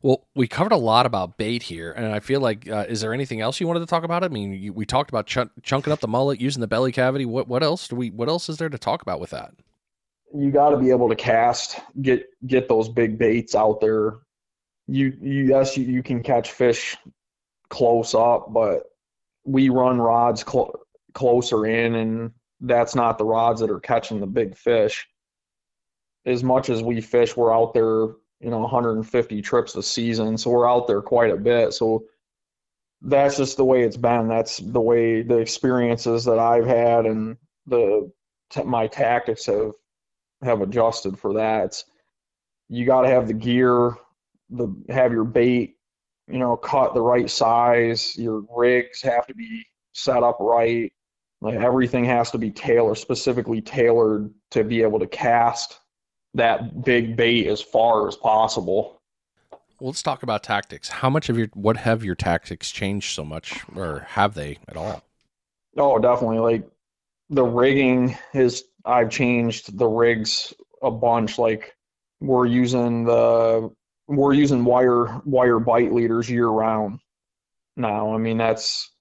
[0.04, 3.14] Well, we covered a lot about bait here, and I feel like uh, is there
[3.14, 4.24] anything else you wanted to talk about?
[4.24, 7.26] I mean, you, we talked about ch- chunking up the mullet, using the belly cavity.
[7.26, 8.10] What what else do we?
[8.10, 9.54] What else is there to talk about with that?
[10.34, 14.20] You got to be able to cast, get get those big baits out there.
[14.88, 16.98] You, you yes, you, you can catch fish
[17.70, 18.84] close up, but
[19.46, 20.80] we run rods cl-
[21.14, 25.08] closer in, and that's not the rods that are catching the big fish.
[26.26, 28.08] As much as we fish, we're out there
[28.42, 30.38] you know 150 trips a season.
[30.38, 31.74] So we're out there quite a bit.
[31.74, 32.06] So
[33.02, 34.28] that's just the way it's been.
[34.28, 38.12] That's the way the experiences that i've had and the
[38.66, 39.74] my tactics have
[40.42, 41.66] have adjusted for that.
[41.66, 41.86] It's,
[42.70, 43.96] you got to have the gear
[44.50, 45.78] the have your bait
[46.28, 48.18] you know cut the right size.
[48.18, 50.92] Your rigs have to be set up right.
[51.42, 55.81] Like everything has to be tailored specifically tailored to be able to cast
[56.34, 59.02] that big bait as far as possible.
[59.80, 60.89] Well, let's talk about tactics.
[60.89, 64.78] How much of your what have your tactics changed so much, or have they at
[64.78, 65.04] all?
[65.78, 66.39] Oh, definitely.
[66.39, 66.70] Like
[67.30, 71.38] the rigging is I've changed the rigs a bunch.
[71.39, 71.76] Like
[72.20, 73.72] we're using the
[74.08, 77.00] we're using wire wire bite leaders year round
[77.76, 78.13] now.
[78.13, 78.91] I mean that's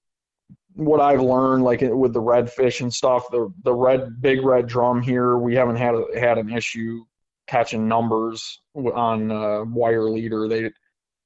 [0.73, 1.63] what I've learned.
[1.63, 5.75] Like with the redfish and stuff, the the red big red drum here, we haven't
[5.75, 7.03] had had an issue
[7.51, 10.47] catching numbers on uh, wire leader.
[10.47, 10.71] They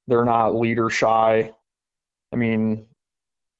[0.08, 1.52] they're not leader shy.
[2.32, 2.86] I mean,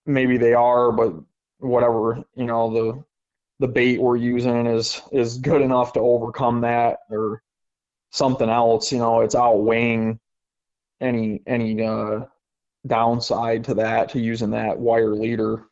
[0.04, 1.14] maybe they are, but
[1.58, 2.24] whatever.
[2.34, 3.04] You know, the
[3.60, 7.40] the bait we're using is is good enough to overcome that, or
[8.10, 8.90] something else.
[8.90, 10.18] You know, it's outweighing
[11.00, 12.22] any any uh,
[12.84, 15.62] downside to that to using that wire leader.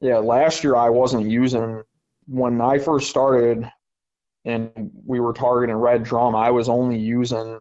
[0.00, 1.82] Yeah, last year I wasn't using
[2.26, 3.70] when I first started
[4.44, 7.58] and we were targeting red drum, I was only using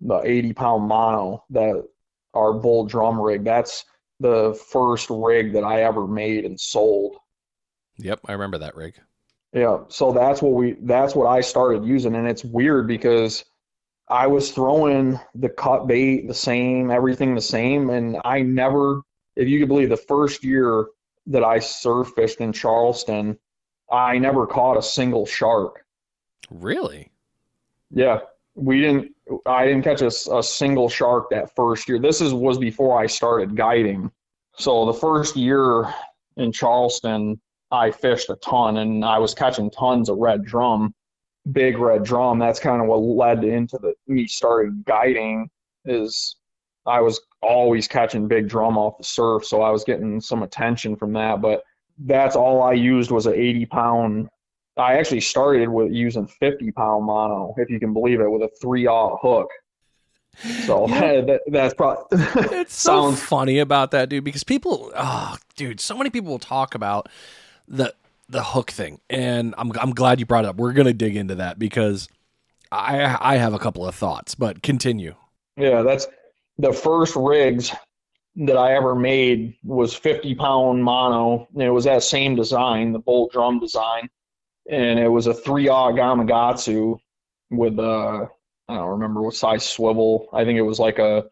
[0.00, 1.84] the 80 pound mono that
[2.34, 3.44] our bull drum rig.
[3.44, 3.84] That's
[4.20, 7.16] the first rig that I ever made and sold.
[7.98, 8.94] Yep, I remember that rig.
[9.52, 13.44] Yeah, so that's what we that's what I started using and it's weird because
[14.08, 19.00] I was throwing the cut bait the same, everything the same and I never
[19.36, 20.86] if you could believe the first year
[21.26, 23.38] that I surf fished in Charleston,
[23.90, 25.84] I never caught a single shark.
[26.50, 27.10] Really?
[27.90, 28.20] Yeah,
[28.54, 29.12] we didn't.
[29.46, 31.98] I didn't catch a, a single shark that first year.
[31.98, 34.10] This is was before I started guiding.
[34.56, 35.92] So the first year
[36.36, 40.94] in Charleston, I fished a ton, and I was catching tons of red drum,
[41.52, 42.38] big red drum.
[42.38, 45.48] That's kind of what led into the me starting guiding.
[45.84, 46.36] Is
[46.86, 50.96] I was always catching big drum off the surf, so I was getting some attention
[50.96, 51.40] from that.
[51.40, 51.62] But
[51.98, 54.28] that's all I used was an 80 pound
[54.80, 58.50] I actually started with using 50 pound mono, if you can believe it, with a
[58.60, 59.48] three aught hook.
[60.66, 61.20] So yeah.
[61.22, 62.04] that, that's probably.
[62.58, 66.74] it's so funny about that, dude, because people, oh, dude, so many people will talk
[66.74, 67.08] about
[67.66, 67.94] the
[68.30, 70.56] the hook thing, and I'm I'm glad you brought it up.
[70.56, 72.08] We're gonna dig into that because
[72.70, 75.14] I I have a couple of thoughts, but continue.
[75.56, 76.06] Yeah, that's
[76.58, 77.72] the first rigs
[78.36, 81.48] that I ever made was 50 pound mono.
[81.54, 84.08] And it was that same design, the bull drum design
[84.68, 86.98] and it was a three aught Gamakatsu
[87.50, 88.28] with a
[88.68, 90.28] I don't remember what size swivel.
[90.32, 91.24] I think it was like a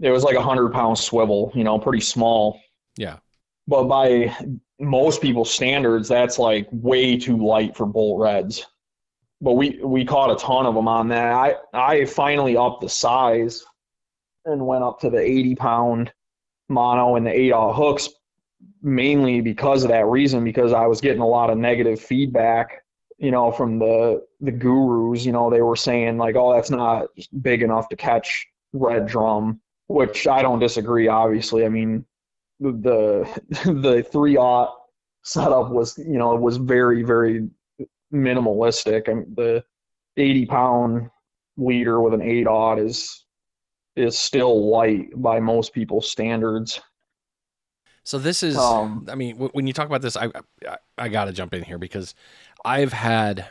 [0.00, 2.60] it was like a hundred pound swivel, you know, pretty small.
[2.96, 3.18] Yeah.
[3.66, 4.34] But by
[4.78, 8.64] most people's standards, that's like way too light for bull reds.
[9.40, 11.32] But we we caught a ton of them on that.
[11.32, 13.64] I I finally upped the size
[14.44, 16.12] and went up to the 80 pound
[16.68, 18.08] mono and the eight aught hooks
[18.82, 22.82] mainly because of that reason because I was getting a lot of negative feedback
[23.18, 27.06] you know from the the gurus you know they were saying like oh that's not
[27.42, 31.64] big enough to catch red drum which I don't disagree obviously.
[31.64, 32.04] I mean
[32.60, 33.24] the
[33.64, 34.74] the 3 aught
[35.24, 37.48] setup was you know was very very
[38.12, 39.08] minimalistic.
[39.08, 39.64] I mean, the
[40.16, 41.10] 80 pound
[41.56, 43.24] leader with an 8 aught is
[43.96, 46.80] is still light by most people's standards
[48.08, 50.30] so this is, um, I mean, w- when you talk about this, I
[50.66, 52.14] I, I got to jump in here because
[52.64, 53.44] I've had,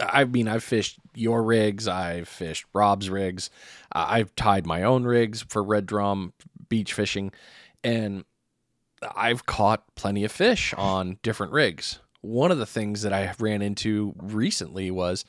[0.00, 3.48] I mean, I've fished your rigs, I've fished Rob's rigs,
[3.94, 6.32] uh, I've tied my own rigs for red drum
[6.68, 7.30] beach fishing,
[7.84, 8.24] and
[9.14, 12.00] I've caught plenty of fish on different rigs.
[12.22, 15.24] One of the things that I ran into recently was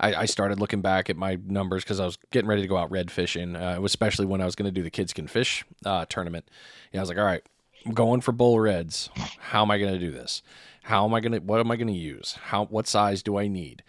[0.00, 2.76] I, I started looking back at my numbers because I was getting ready to go
[2.76, 5.64] out red fishing, uh, especially when I was going to do the Kids Can Fish
[5.84, 6.48] uh, tournament.
[6.92, 7.42] Yeah, I was like, all right,
[7.86, 9.10] I'm going for bull reds.
[9.38, 10.42] How am I going to do this?
[10.82, 11.38] How am I going to?
[11.38, 12.38] What am I going to use?
[12.42, 12.66] How?
[12.66, 13.82] What size do I need?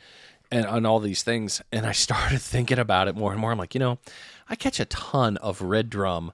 [0.51, 1.61] and on all these things.
[1.71, 3.51] And I started thinking about it more and more.
[3.51, 3.97] I'm like, you know,
[4.49, 6.33] I catch a ton of red drum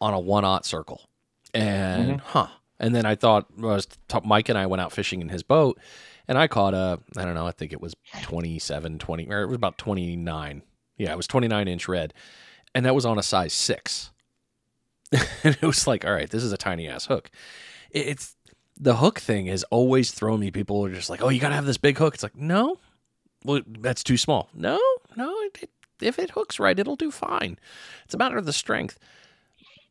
[0.00, 1.08] on a one aught circle.
[1.54, 2.26] And mm-hmm.
[2.26, 2.48] huh.
[2.80, 3.88] And then I thought was
[4.24, 5.80] Mike and I went out fishing in his boat
[6.28, 9.46] and I caught a I don't know, I think it was 27, 20 or it
[9.46, 10.62] was about 29.
[10.96, 12.14] Yeah, it was 29 inch red.
[12.74, 14.12] And that was on a size 6.
[15.44, 17.30] and it was like, all right, this is a tiny ass hook.
[17.90, 18.36] It's
[18.78, 20.50] the hook thing has always thrown me.
[20.50, 22.14] People are just like, oh, you got to have this big hook.
[22.14, 22.78] It's like, no,
[23.44, 24.48] well, that's too small.
[24.54, 24.78] No,
[25.16, 27.58] no, it, if it hooks right, it'll do fine.
[28.04, 28.98] It's a matter of the strength.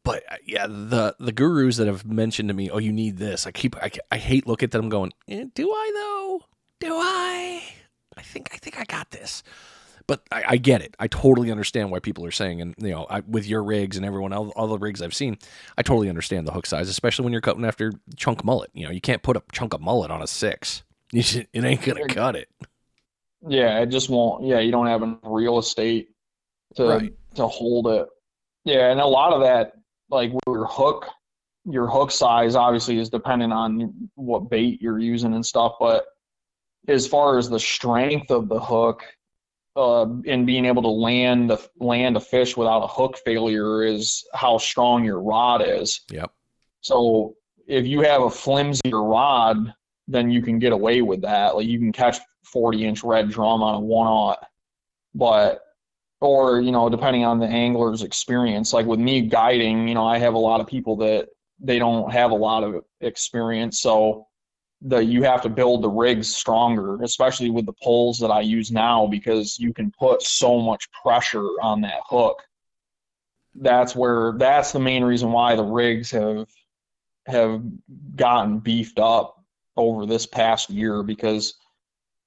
[0.03, 3.45] But uh, yeah, the the gurus that have mentioned to me, oh, you need this.
[3.45, 6.45] I keep, I, I hate look at them going, eh, do I though?
[6.79, 7.63] Do I?
[8.15, 9.43] I think, I think I got this
[10.07, 10.95] but I, I, get it.
[10.99, 14.05] I totally understand why people are saying, and you know, I, with your rigs and
[14.05, 15.37] everyone else, all the rigs I've seen,
[15.77, 18.71] I totally understand the hook size, especially when you're cutting after chunk mullet.
[18.73, 20.83] You know, you can't put a chunk of mullet on a six.
[21.13, 22.49] Should, it ain't gonna cut it.
[23.47, 24.45] Yeah, it just won't.
[24.45, 26.09] Yeah, you don't have enough real estate
[26.75, 27.13] to right.
[27.35, 28.07] to hold it.
[28.63, 29.73] Yeah, and a lot of that,
[30.09, 31.07] like your hook,
[31.65, 35.75] your hook size obviously is dependent on what bait you're using and stuff.
[35.79, 36.05] But
[36.87, 39.03] as far as the strength of the hook,
[39.77, 44.25] uh, in being able to land a, land a fish without a hook failure is
[44.33, 46.01] how strong your rod is.
[46.09, 46.31] Yep.
[46.81, 47.35] So
[47.67, 49.73] if you have a flimsier rod,
[50.07, 51.55] then you can get away with that.
[51.55, 54.43] Like you can catch 40 inch red drum on a one aught,
[55.13, 55.61] but
[56.21, 58.73] or you know depending on the angler's experience.
[58.73, 62.11] Like with me guiding, you know I have a lot of people that they don't
[62.11, 64.27] have a lot of experience, so
[64.81, 68.71] the you have to build the rigs stronger, especially with the poles that I use
[68.71, 72.41] now, because you can put so much pressure on that hook.
[73.55, 76.47] That's where that's the main reason why the rigs have
[77.25, 77.61] have
[78.15, 79.43] gotten beefed up
[79.75, 81.55] over this past year because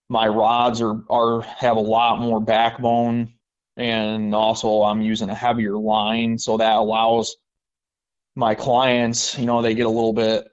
[0.09, 3.33] my rods are are have a lot more backbone
[3.77, 7.37] and also I'm using a heavier line so that allows
[8.37, 10.49] my clients, you know, they get a little bit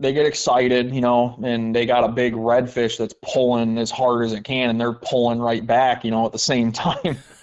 [0.00, 4.24] they get excited, you know, and they got a big redfish that's pulling as hard
[4.24, 7.18] as it can, and they're pulling right back, you know, at the same time.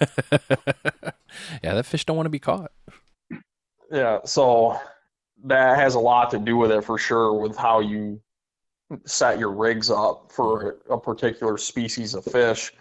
[1.62, 2.72] yeah, that fish don't want to be caught.
[3.90, 4.78] Yeah, so
[5.44, 8.20] that has a lot to do with it for sure, with how you
[9.06, 12.72] set your rigs up for a particular species of fish.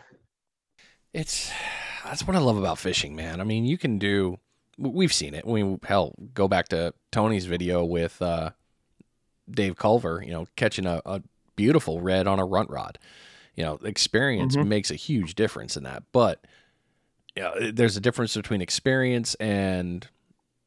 [1.13, 1.51] It's
[2.03, 3.39] that's what I love about fishing, man.
[3.39, 4.37] I mean, you can do.
[4.77, 5.45] We've seen it.
[5.45, 8.21] We hell go back to Tony's video with.
[8.21, 8.51] uh
[9.49, 11.21] Dave Culver, you know, catching a, a
[11.55, 12.97] beautiful red on a runt rod.
[13.55, 14.69] You know, experience mm-hmm.
[14.69, 16.03] makes a huge difference in that.
[16.11, 16.45] But
[17.35, 20.07] you know, there's a difference between experience and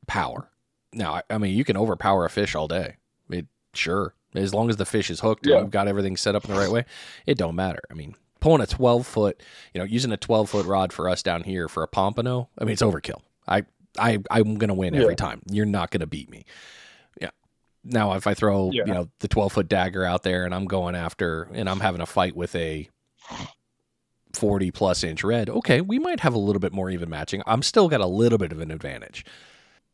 [0.07, 0.51] power.
[0.93, 2.97] Now, I, I mean, you can overpower a fish all day.
[3.31, 5.57] It sure, as long as the fish is hooked yeah.
[5.57, 6.85] and you've got everything set up in the right way,
[7.27, 7.81] it don't matter.
[7.91, 11.23] I mean, pulling a 12 foot, you know, using a 12 foot rod for us
[11.23, 13.23] down here for a pompano, I mean, it's overkill.
[13.49, 13.65] I,
[13.99, 15.43] I, I'm going to win every time.
[15.51, 16.45] You're not going to beat me.
[17.85, 18.85] Now, if I throw yeah.
[18.87, 22.01] you know the twelve foot dagger out there and I'm going after and I'm having
[22.01, 22.89] a fight with a
[24.33, 27.43] forty plus inch red, okay, we might have a little bit more even matching.
[27.47, 29.25] I'm still got a little bit of an advantage,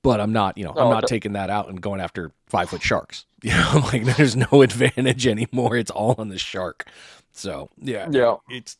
[0.02, 1.16] but I'm not you know I'm oh, not okay.
[1.16, 3.26] taking that out and going after five foot sharks.
[3.42, 5.74] You know, like there's no advantage anymore.
[5.74, 6.86] It's all on the shark.
[7.32, 8.76] So yeah, yeah, it's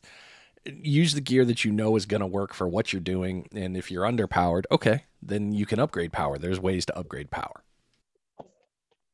[0.66, 3.48] use the gear that you know is going to work for what you're doing.
[3.54, 6.38] And if you're underpowered, okay, then you can upgrade power.
[6.38, 7.62] There's ways to upgrade power.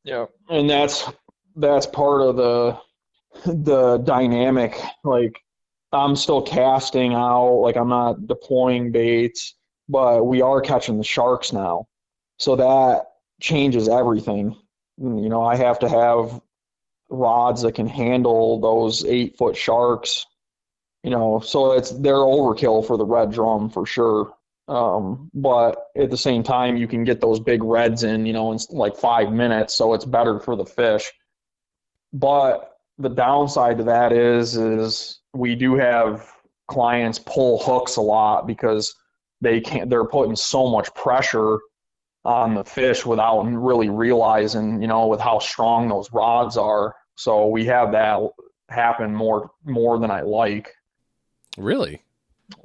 [0.07, 1.03] Yeah, and that's
[1.57, 2.79] that's part of the
[3.45, 4.79] the dynamic.
[5.03, 5.37] Like
[5.91, 9.55] I'm still casting out, like I'm not deploying baits,
[9.89, 11.87] but we are catching the sharks now.
[12.37, 13.07] So that
[13.41, 14.55] changes everything.
[14.97, 16.39] You know, I have to have
[17.09, 20.25] rods that can handle those eight foot sharks.
[21.03, 24.33] You know, so it's they're overkill for the red drum for sure.
[24.67, 28.51] Um, but at the same time, you can get those big reds in, you know,
[28.51, 31.09] in like five minutes, so it's better for the fish.
[32.11, 36.29] But the downside to that is, is we do have
[36.67, 38.93] clients pull hooks a lot because
[39.39, 39.89] they can't.
[39.89, 41.59] They're putting so much pressure
[42.25, 46.93] on the fish without really realizing, you know, with how strong those rods are.
[47.15, 48.19] So we have that
[48.69, 50.73] happen more more than I like.
[51.57, 52.01] Really?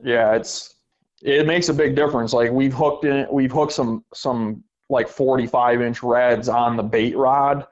[0.02, 0.74] Yeah, it's
[1.22, 2.32] it makes a big difference.
[2.32, 7.16] Like we've hooked in, we've hooked some some like 45 inch reds on the bait
[7.16, 7.66] rod,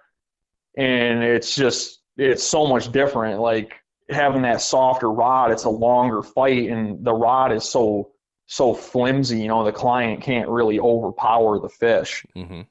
[0.76, 3.40] and it's just it's so much different.
[3.40, 3.74] Like
[4.08, 8.12] having that softer rod, it's a longer fight, and the rod is so
[8.46, 9.42] so flimsy.
[9.42, 12.24] You know, the client can't really overpower the fish.
[12.36, 12.62] Mm-hmm.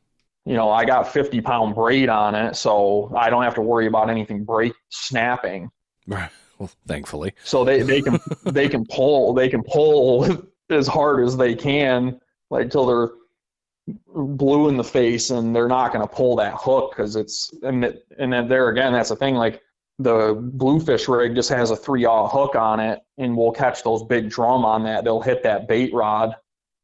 [0.45, 3.87] You know, I got 50 pound braid on it, so I don't have to worry
[3.87, 5.69] about anything break snapping.
[6.07, 6.29] Right.
[6.59, 7.35] Well, thankfully.
[7.45, 12.19] So they, they can they can pull they can pull as hard as they can
[12.49, 13.09] like till they're
[14.13, 17.83] blue in the face and they're not going to pull that hook because it's and
[17.83, 19.61] it, and then there again that's the thing like
[19.97, 24.03] the bluefish rig just has a three aught hook on it and we'll catch those
[24.03, 26.35] big drum on that they'll hit that bait rod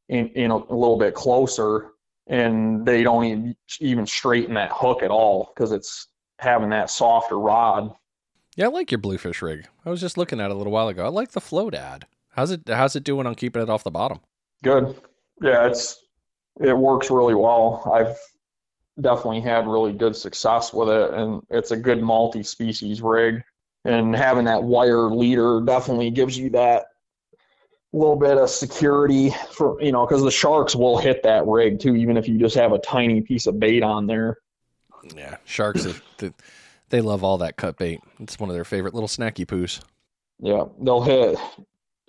[0.10, 1.92] in, in a, a little bit closer
[2.28, 6.08] and they don't even, even straighten that hook at all because it's
[6.40, 7.94] having that softer rod
[8.56, 9.68] Yeah, I like your bluefish rig.
[9.86, 11.06] I was just looking at it a little while ago.
[11.06, 12.06] I like the float ad.
[12.36, 14.20] How's it how's it doing on keeping it off the bottom?
[14.64, 14.96] good
[15.42, 16.00] yeah it's
[16.62, 18.18] it works really well i've
[19.02, 23.44] definitely had really good success with it and it's a good multi-species rig
[23.84, 26.86] and having that wire leader definitely gives you that
[27.94, 31.96] little bit of security for you know because the sharks will hit that rig too
[31.96, 34.38] even if you just have a tiny piece of bait on there
[35.16, 36.34] Yeah, sharks they- they,
[36.90, 38.00] they love all that cut bait.
[38.20, 39.82] It's one of their favorite little snacky poos.
[40.40, 41.38] yeah they'll hit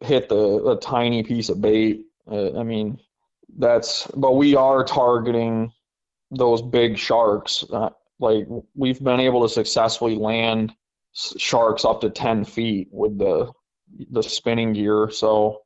[0.01, 2.07] hit the a tiny piece of bait.
[2.31, 2.99] Uh, i mean
[3.59, 5.73] that's but we are targeting
[6.31, 7.65] those big sharks.
[7.73, 10.73] Uh, like we've been able to successfully land
[11.13, 13.51] sharks up to 10 feet with the
[14.11, 15.11] the spinning gear.
[15.11, 15.63] So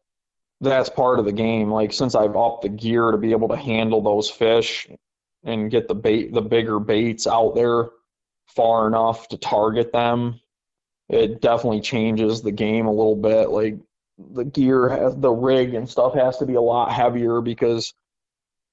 [0.61, 1.70] that's part of the game.
[1.70, 4.87] Like since i've upped the gear to be able to handle those fish
[5.43, 7.89] and get the bait the bigger baits out there
[8.55, 10.41] far enough to target them
[11.11, 13.51] it definitely changes the game a little bit.
[13.51, 13.78] Like
[14.32, 17.92] the gear has the rig and stuff has to be a lot heavier because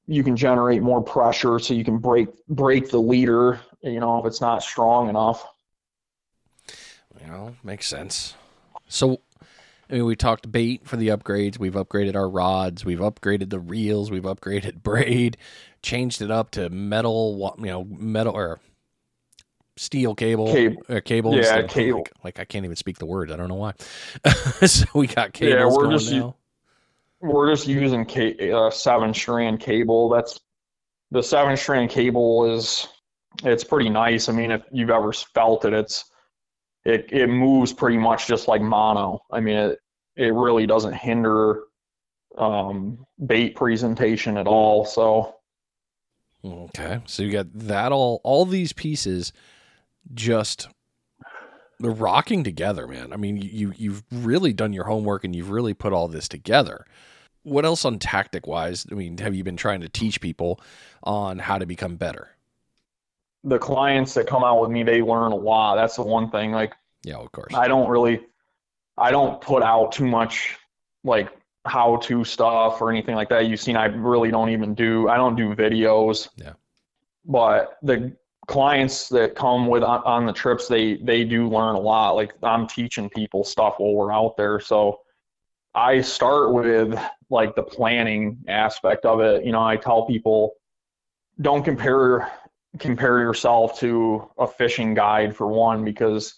[0.08, 4.26] you can generate more pressure so you can break break the leader you know if
[4.26, 5.46] it's not strong enough
[7.22, 8.36] You know, makes sense.
[8.88, 9.22] So,
[9.90, 11.58] I mean, we talked bait for the upgrades.
[11.60, 12.86] We've upgraded our rods.
[12.86, 14.12] We've upgraded the reels.
[14.12, 15.38] We've upgraded braid.
[15.82, 17.56] Changed it up to metal.
[17.60, 18.60] You know, metal or
[19.78, 20.52] steel cable.
[20.52, 20.84] Cable.
[20.90, 21.34] Uh, cable.
[21.34, 22.00] Yeah, cable.
[22.00, 23.32] Like, like I can't even speak the word.
[23.32, 23.74] I don't know why.
[24.66, 26.34] so we got Yeah, we're just u-
[27.22, 30.40] we're just using ca- uh, seven strand cable that's
[31.12, 32.88] the seven strand cable is
[33.44, 36.06] it's pretty nice i mean if you've ever felt it it's
[36.86, 39.80] it, it moves pretty much just like mono i mean it,
[40.16, 41.64] it really doesn't hinder
[42.38, 45.34] um, bait presentation at all so
[46.46, 48.22] Okay, so you got that all.
[48.24, 49.34] All these pieces,
[50.14, 50.68] just
[51.80, 53.14] they're rocking together, man.
[53.14, 56.86] I mean, you you've really done your homework and you've really put all this together.
[57.44, 58.86] What else on tactic wise?
[58.92, 60.60] I mean, have you been trying to teach people
[61.04, 62.30] on how to become better?
[63.44, 66.52] the clients that come out with me they learn a lot that's the one thing
[66.52, 67.54] like Yeah, of course.
[67.54, 68.22] I don't really,
[68.98, 70.58] I don't put out too much
[71.04, 71.30] like
[71.66, 73.48] how to stuff or anything like that.
[73.48, 76.30] You've seen I really don't even do, I don't do videos.
[76.36, 76.54] Yeah.
[77.26, 78.14] But the
[78.48, 82.16] clients that come with on, the trips, they they do learn a lot.
[82.16, 84.60] Like I'm teaching people stuff while we're out there.
[84.60, 85.02] So
[85.76, 86.98] I start with
[87.30, 89.46] like the planning aspect of it.
[89.46, 90.54] You know, I tell people
[91.42, 92.32] don't compare
[92.80, 96.36] compare yourself to a fishing guide for one because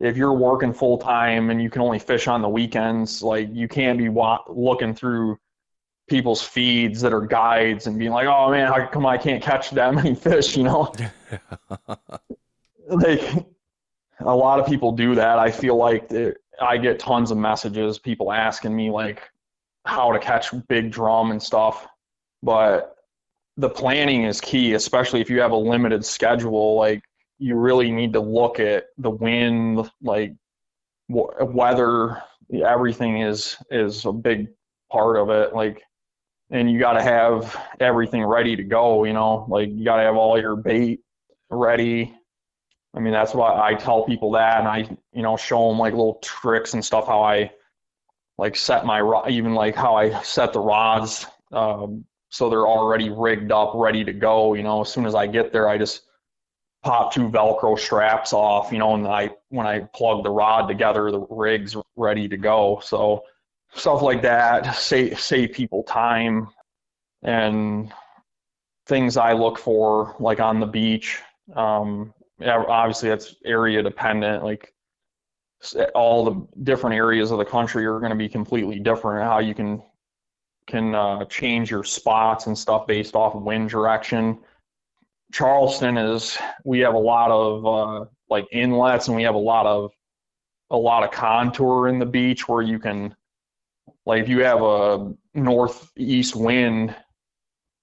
[0.00, 3.68] if you're working full time and you can only fish on the weekends, like you
[3.68, 5.38] can't be wa- looking through
[6.12, 9.70] people's feeds that are guides and being like, "Oh man, how come I can't catch
[9.70, 10.92] that many fish?" You know,
[12.88, 13.22] like
[14.20, 15.38] a lot of people do that.
[15.38, 19.22] I feel like that I get tons of messages, people asking me like
[19.86, 21.88] how to catch big drum and stuff,
[22.42, 22.96] but
[23.56, 26.76] the planning is key, especially if you have a limited schedule.
[26.76, 27.02] Like
[27.38, 30.34] you really need to look at the wind, like
[31.08, 32.22] w- weather.
[32.52, 34.48] Everything is is a big
[34.90, 35.54] part of it.
[35.54, 35.82] Like,
[36.52, 39.04] and you got to have everything ready to go.
[39.04, 41.00] You know, like you got to have all your bait
[41.50, 42.14] ready.
[42.94, 45.94] I mean, that's why I tell people that, and I, you know, show them like
[45.94, 47.50] little tricks and stuff how I
[48.36, 51.26] like set my rod, even like how I set the rods.
[51.52, 54.52] Um, so they're already rigged up, ready to go.
[54.54, 56.02] You know, as soon as I get there, I just
[56.82, 58.72] pop two Velcro straps off.
[58.72, 62.80] You know, and I when I plug the rod together, the rig's ready to go.
[62.84, 63.24] So
[63.74, 66.48] stuff like that save save people time
[67.22, 67.92] and
[68.86, 71.20] things I look for, like on the beach.
[71.54, 72.12] Um,
[72.44, 74.42] obviously, that's area dependent.
[74.42, 74.74] Like
[75.94, 79.24] all the different areas of the country are going to be completely different.
[79.24, 79.82] How you can
[80.66, 84.38] can uh, change your spots and stuff based off wind direction.
[85.32, 89.66] Charleston is we have a lot of uh, like inlets and we have a lot
[89.66, 89.90] of
[90.70, 93.14] a lot of contour in the beach where you can
[94.06, 96.94] like if you have a northeast wind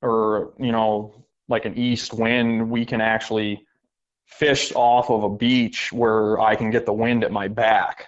[0.01, 3.65] or you know like an east wind we can actually
[4.29, 8.07] fish off of a beach where I can get the wind at my back.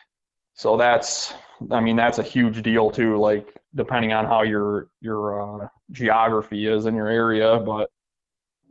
[0.54, 1.34] So that's,
[1.72, 3.18] I mean, that's a huge deal too.
[3.18, 7.90] Like depending on how your your uh, geography is in your area, but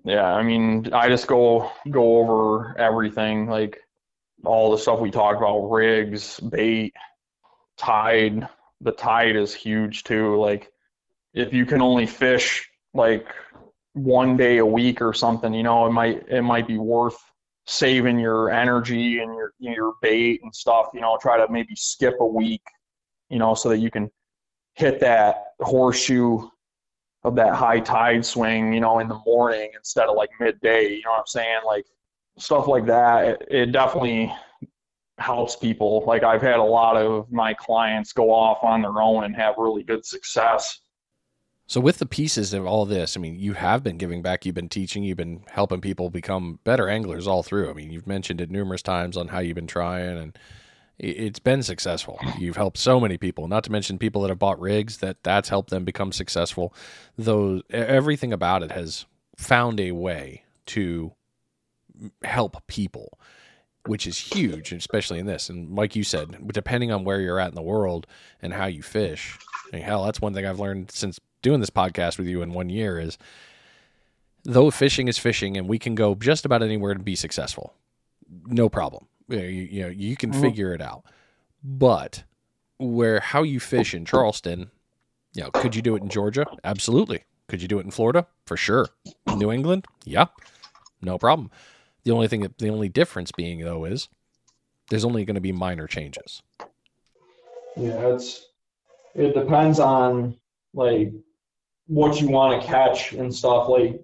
[0.05, 3.81] yeah, I mean, I just go go over everything like
[4.45, 6.95] all the stuff we talked about, rigs, bait,
[7.77, 8.49] tide.
[8.81, 10.37] The tide is huge too.
[10.41, 10.72] Like
[11.35, 13.26] if you can only fish like
[13.95, 17.18] one day a week or something, you know, it might it might be worth
[17.66, 20.89] saving your energy and your your bait and stuff.
[20.95, 22.62] You know, try to maybe skip a week,
[23.28, 24.11] you know, so that you can
[24.74, 26.49] hit that horseshoe
[27.22, 30.89] of that high tide swing, you know, in the morning instead of like midday.
[30.89, 31.61] You know what I'm saying?
[31.66, 31.87] Like
[32.39, 33.26] stuff like that.
[33.26, 34.33] It, it definitely
[35.21, 36.05] helps people.
[36.07, 39.55] Like I've had a lot of my clients go off on their own and have
[39.59, 40.81] really good success
[41.71, 44.57] so with the pieces of all this, I mean, you have been giving back, you've
[44.57, 47.71] been teaching, you've been helping people become better anglers all through.
[47.71, 50.37] I mean, you've mentioned it numerous times on how you've been trying and
[50.99, 52.18] it's been successful.
[52.41, 55.49] You've helped so many people, not to mention people that have bought rigs that that's
[55.49, 56.75] helped them become successful.
[57.16, 59.07] Though everything about it has
[59.37, 61.12] found a way to
[62.25, 63.16] help people,
[63.87, 65.49] which is huge, especially in this.
[65.49, 68.07] And like you said, depending on where you're at in the world
[68.43, 69.39] and how you fish,
[69.72, 72.99] hell, that's one thing I've learned since doing this podcast with you in one year
[72.99, 73.16] is
[74.45, 77.74] though fishing is fishing and we can go just about anywhere to be successful
[78.47, 79.07] no problem.
[79.28, 80.41] You, you know you can mm-hmm.
[80.41, 81.05] figure it out.
[81.62, 82.24] But
[82.78, 84.70] where how you fish in charleston
[85.35, 86.47] you know could you do it in georgia?
[86.64, 87.24] Absolutely.
[87.49, 88.26] Could you do it in florida?
[88.47, 88.89] For sure.
[89.37, 89.87] New england?
[90.05, 90.26] Yeah.
[91.03, 91.51] No problem
[92.05, 94.09] the only thing that the only difference being though is
[94.88, 96.42] there's only going to be minor changes
[97.76, 98.46] yeah it's
[99.14, 100.36] it depends on
[100.74, 101.12] like
[101.86, 103.68] what you want to catch and stuff.
[103.68, 104.01] Like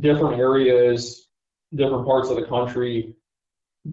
[0.00, 1.28] different areas,
[1.74, 3.14] different parts of the country,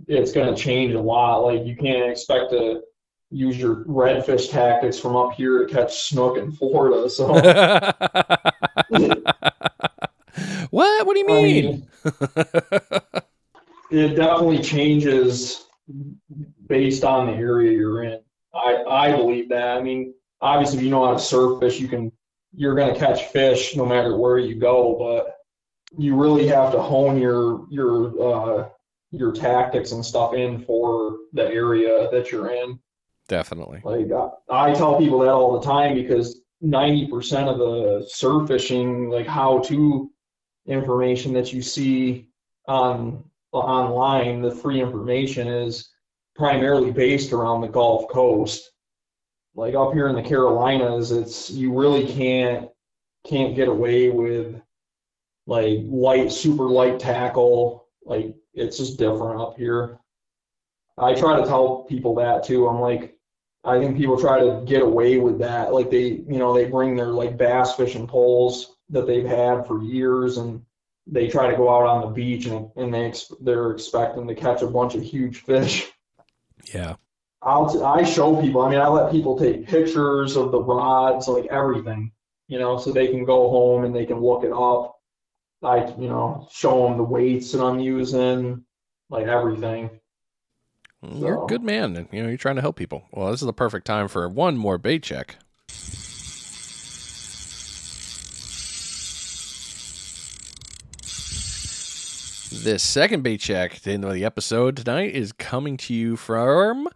[0.08, 1.40] it's going to change a lot.
[1.40, 2.82] Like you can't expect to
[3.32, 7.10] use your redfish tactics from up here to catch snook in Florida.
[7.10, 7.34] So.
[10.70, 11.06] what?
[11.06, 11.88] What do you mean?
[12.06, 13.24] I mean
[13.92, 15.66] it definitely changes
[16.68, 18.22] based on the area you're in.
[18.54, 19.78] I I believe that.
[19.78, 22.12] I mean, obviously, if you know how to surf fish, you can
[22.56, 25.36] you're going to catch fish no matter where you go, but
[25.98, 28.70] you really have to hone your your uh,
[29.12, 32.80] your tactics and stuff in for the area that you're in.
[33.28, 33.82] Definitely.
[33.84, 39.10] Like I, I tell people that all the time because 90% of the surf fishing
[39.10, 40.10] like how to
[40.68, 42.28] information that you see
[42.68, 43.24] on
[43.60, 45.90] online, the free information is
[46.36, 48.72] primarily based around the Gulf Coast
[49.56, 52.70] like up here in the Carolinas, it's you really can't
[53.26, 54.62] can't get away with
[55.48, 57.88] like light, super light tackle.
[58.04, 59.98] Like it's just different up here.
[60.98, 62.68] I try to tell people that too.
[62.68, 63.16] I'm like,
[63.64, 65.74] I think people try to get away with that.
[65.74, 69.82] Like they, you know, they bring their like bass fishing poles that they've had for
[69.82, 70.62] years and
[71.08, 74.62] they try to go out on the beach and, and they they're expecting to catch
[74.62, 75.92] a bunch of huge fish.
[76.74, 76.96] Yeah.
[77.42, 78.62] I'll t- I show people.
[78.62, 82.12] I mean, I let people take pictures of the rods, like everything,
[82.48, 85.00] you know, so they can go home and they can look it up.
[85.62, 88.64] I, you know, show them the weights that I'm using,
[89.10, 89.92] like everything.
[91.04, 91.46] You're so.
[91.46, 93.08] a good man, and you know you're trying to help people.
[93.12, 95.38] Well, this is the perfect time for one more bait check.
[102.64, 106.88] This second bait check the end of the episode tonight is coming to you from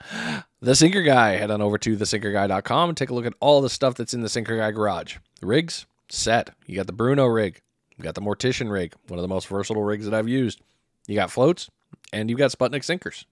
[0.61, 1.37] The Sinker Guy.
[1.37, 4.21] Head on over to thesinkerguy.com and take a look at all the stuff that's in
[4.21, 5.17] the Sinker Guy garage.
[5.41, 6.51] Rigs, set.
[6.65, 7.61] You got the Bruno rig.
[7.97, 10.61] You got the Mortician rig, one of the most versatile rigs that I've used.
[11.07, 11.69] You got floats,
[12.13, 13.25] and you've got Sputnik sinkers.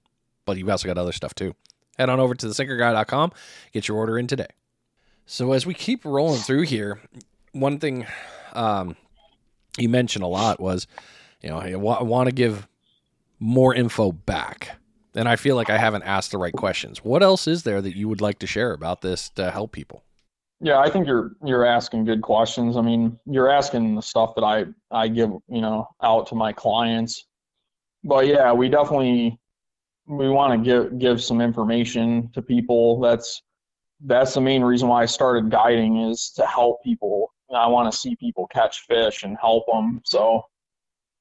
[0.46, 1.56] But you've also got other stuff too.
[1.98, 3.32] Head on over to thesinkerguy.com,
[3.72, 4.50] get your order in today.
[5.26, 7.00] So as we keep rolling through here,
[7.54, 8.06] one thing
[8.54, 8.96] um,
[9.78, 10.88] you mentioned a lot was
[11.42, 12.68] you know, I want to give
[13.40, 14.78] more info back.
[15.16, 17.04] And I feel like I haven't asked the right questions.
[17.04, 20.04] What else is there that you would like to share about this to help people?
[20.60, 22.78] Yeah, I think you're you're asking good questions.
[22.78, 26.52] I mean, you're asking the stuff that I I give, you know, out to my
[26.52, 27.26] clients.
[28.04, 29.40] But yeah, we definitely
[30.08, 33.00] we want to give give some information to people.
[33.00, 33.42] That's
[34.02, 37.34] that's the main reason why I started guiding is to help people.
[37.56, 40.02] I want to see people catch fish and help them.
[40.06, 40.44] So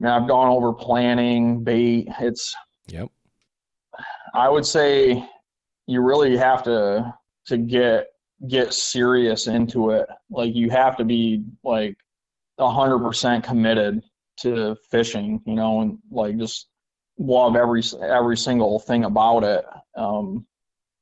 [0.00, 2.08] now I've gone over planning, bait.
[2.20, 2.54] It's
[2.88, 3.08] yep.
[4.34, 5.24] I would say
[5.86, 7.14] you really have to
[7.46, 8.08] to get
[8.48, 10.08] get serious into it.
[10.30, 11.96] Like you have to be like
[12.58, 14.02] a hundred percent committed
[14.40, 16.68] to fishing, you know, and like just
[17.18, 19.64] love every every single thing about it.
[19.96, 20.46] Um,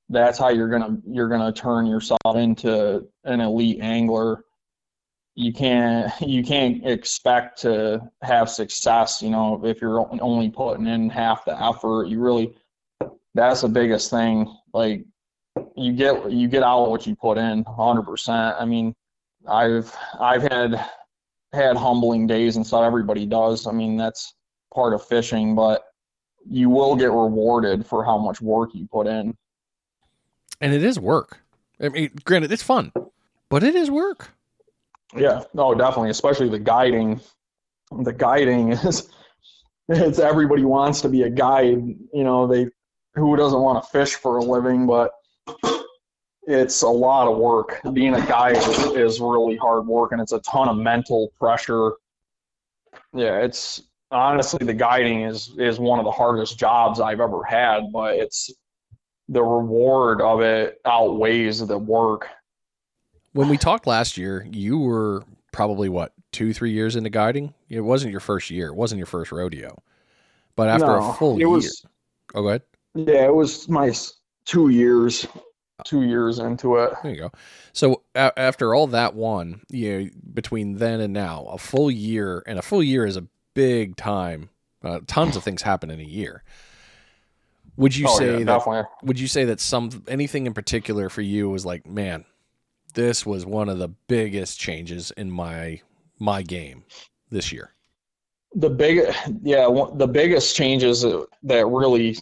[0.08, 4.44] that's how you're gonna you're gonna turn yourself into an elite angler.
[5.34, 11.10] You can't you can't expect to have success, you know, if you're only putting in
[11.10, 12.08] half the effort.
[12.08, 12.54] You really
[13.34, 14.54] that's the biggest thing.
[14.72, 15.04] Like
[15.76, 18.60] you get you get out what you put in 100%.
[18.60, 18.94] I mean,
[19.48, 20.84] I've I've had
[21.52, 23.66] had humbling days and so Everybody does.
[23.66, 24.34] I mean, that's
[24.72, 25.84] part of fishing, but
[26.48, 29.36] you will get rewarded for how much work you put in.
[30.60, 31.40] And it is work.
[31.80, 32.92] I mean, granted, it's fun,
[33.48, 34.30] but it is work.
[35.16, 36.10] Yeah, no, definitely.
[36.10, 37.20] Especially the guiding.
[38.02, 39.08] The guiding is
[39.88, 41.82] it's everybody wants to be a guide.
[42.12, 42.68] You know, they
[43.14, 45.12] who doesn't want to fish for a living, but
[46.46, 47.80] it's a lot of work.
[47.92, 51.92] Being a guide is, is really hard work, and it's a ton of mental pressure.
[53.12, 57.92] Yeah, it's honestly the guiding is is one of the hardest jobs I've ever had,
[57.92, 58.50] but it's
[59.28, 62.28] the reward of it outweighs the work.
[63.34, 67.52] When we talked last year, you were probably what two, three years into guiding.
[67.68, 68.68] It wasn't your first year.
[68.68, 69.82] It wasn't your first rodeo.
[70.56, 71.84] But after no, a full year, was,
[72.34, 72.62] oh, go ahead.
[72.94, 73.92] Yeah, it was my
[74.44, 75.26] two years,
[75.84, 76.92] two years into it.
[77.02, 77.32] There you go.
[77.72, 82.44] So a- after all that one, you know, between then and now, a full year,
[82.46, 84.50] and a full year is a big time.
[84.82, 86.44] Uh, tons of things happen in a year.
[87.76, 88.44] Would you oh, say yeah, that?
[88.44, 88.84] Definitely.
[89.02, 92.24] Would you say that some anything in particular for you was like, man,
[92.94, 95.80] this was one of the biggest changes in my
[96.18, 96.84] my game
[97.30, 97.74] this year?
[98.54, 101.04] The big, yeah, the biggest changes
[101.42, 102.16] that really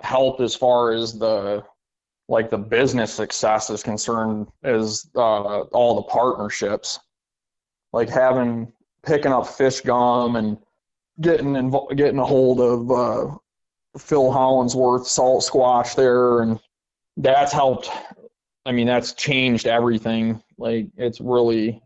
[0.00, 1.64] helped as far as the
[2.28, 6.98] like the business success is concerned is uh, all the partnerships,
[7.92, 8.72] like having
[9.04, 10.58] picking up FishGum and
[11.20, 13.36] getting getting a hold of uh,
[13.98, 16.58] Phil Hollingsworth Salt Squatch there, and
[17.16, 17.90] that's helped.
[18.66, 20.42] I mean, that's changed everything.
[20.58, 21.82] Like it's really,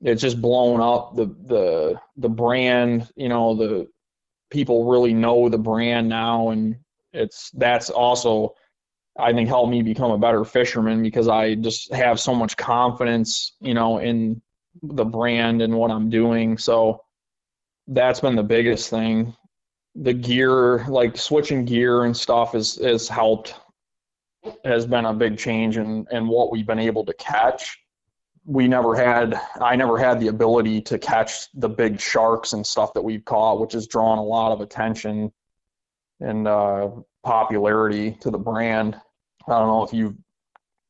[0.00, 3.10] it's just blown up the the the brand.
[3.16, 3.88] You know, the
[4.50, 6.76] people really know the brand now, and
[7.12, 8.54] it's that's also
[9.18, 13.52] I think helped me become a better fisherman because I just have so much confidence,
[13.60, 14.42] you know, in
[14.82, 16.58] the brand and what I'm doing.
[16.58, 17.02] So
[17.88, 19.34] that's been the biggest thing
[19.96, 23.54] the gear, like switching gear and stuff, is has helped.
[24.64, 27.78] Has been a big change in in what we've been able to catch.
[28.44, 32.94] We never had, I never had the ability to catch the big sharks and stuff
[32.94, 35.32] that we've caught, which has drawn a lot of attention
[36.20, 36.90] and uh,
[37.24, 38.94] popularity to the brand.
[39.48, 40.14] I don't know if you've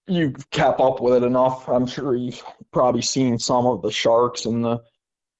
[0.06, 1.68] you've kept up with it enough.
[1.68, 2.42] I'm sure you've
[2.72, 4.82] probably seen some of the sharks and the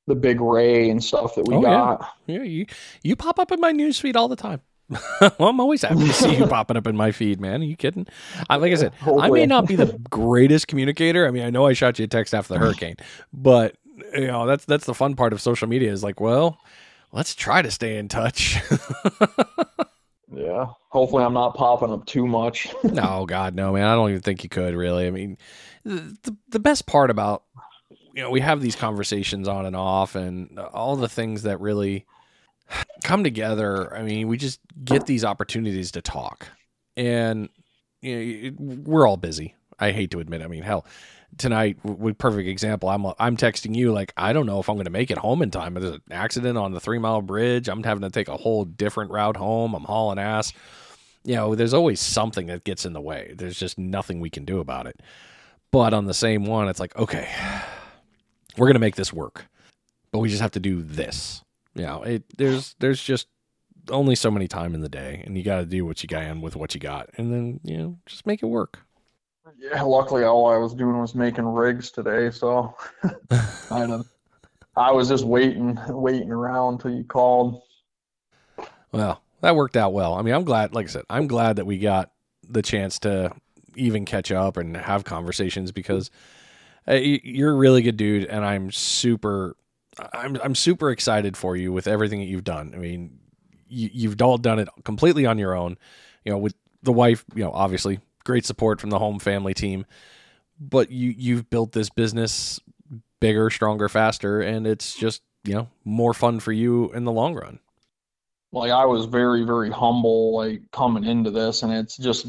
[0.06, 2.14] the big ray and stuff that we oh, got.
[2.26, 2.38] Yeah.
[2.38, 2.66] yeah, you
[3.02, 4.60] you pop up in my newsfeed all the time.
[5.41, 7.61] I'm always happy to see you popping up in my feed, man.
[7.62, 8.07] Are you kidding?
[8.49, 9.26] I, like I said, Hopefully.
[9.26, 11.26] I may not be the greatest communicator.
[11.26, 12.97] I mean, I know I shot you a text after the hurricane,
[13.32, 13.76] but
[14.14, 15.91] you know that's that's the fun part of social media.
[15.91, 16.59] Is like, well,
[17.12, 18.59] let's try to stay in touch.
[20.32, 20.66] yeah.
[20.91, 22.68] Hopefully, I'm not popping up too much.
[22.84, 23.87] no, God, no, man.
[23.87, 25.07] I don't even think you could really.
[25.07, 25.37] I mean,
[25.84, 27.43] the the best part about
[28.16, 32.07] you know, we have these conversations on and off and all the things that really
[33.04, 33.94] come together.
[33.94, 36.48] I mean, we just get these opportunities to talk.
[36.96, 37.48] And
[38.00, 39.54] you know, we're all busy.
[39.78, 40.42] I hate to admit.
[40.42, 40.86] I mean, hell,
[41.38, 44.86] tonight, with perfect example, I'm I'm texting you like I don't know if I'm going
[44.86, 45.74] to make it home in time.
[45.74, 47.68] There's an accident on the three mile bridge.
[47.68, 49.74] I'm having to take a whole different route home.
[49.74, 50.52] I'm hauling ass.
[51.24, 53.34] You know, there's always something that gets in the way.
[53.36, 55.00] There's just nothing we can do about it.
[55.72, 57.28] But on the same one, it's like okay,
[58.56, 59.46] we're gonna make this work,
[60.12, 61.42] but we just have to do this.
[61.77, 63.29] You know, it there's there's just
[63.91, 66.22] only so many time in the day, and you got to do what you got
[66.22, 68.81] can with what you got, and then you know just make it work.
[69.59, 72.74] Yeah, luckily all I was doing was making rigs today, so
[73.68, 74.09] kind of
[74.77, 77.62] I was just waiting, waiting around until you called.
[78.93, 80.14] Well, that worked out well.
[80.14, 80.74] I mean, I'm glad.
[80.74, 82.11] Like I said, I'm glad that we got
[82.49, 83.33] the chance to
[83.77, 86.11] even catch up and have conversations because
[86.89, 89.57] you're a really good dude, and I'm super.
[90.12, 92.72] I'm I'm super excited for you with everything that you've done.
[92.74, 93.18] I mean,
[93.68, 95.78] you, you've all done it completely on your own.
[96.24, 97.24] You know, with the wife.
[97.34, 99.86] You know, obviously, great support from the home family team,
[100.61, 102.61] but you you've built this business
[103.20, 107.34] bigger, stronger, faster, and it's just you know more fun for you in the long
[107.34, 107.59] run.
[108.53, 112.26] Like I was very very humble like coming into this, and it's just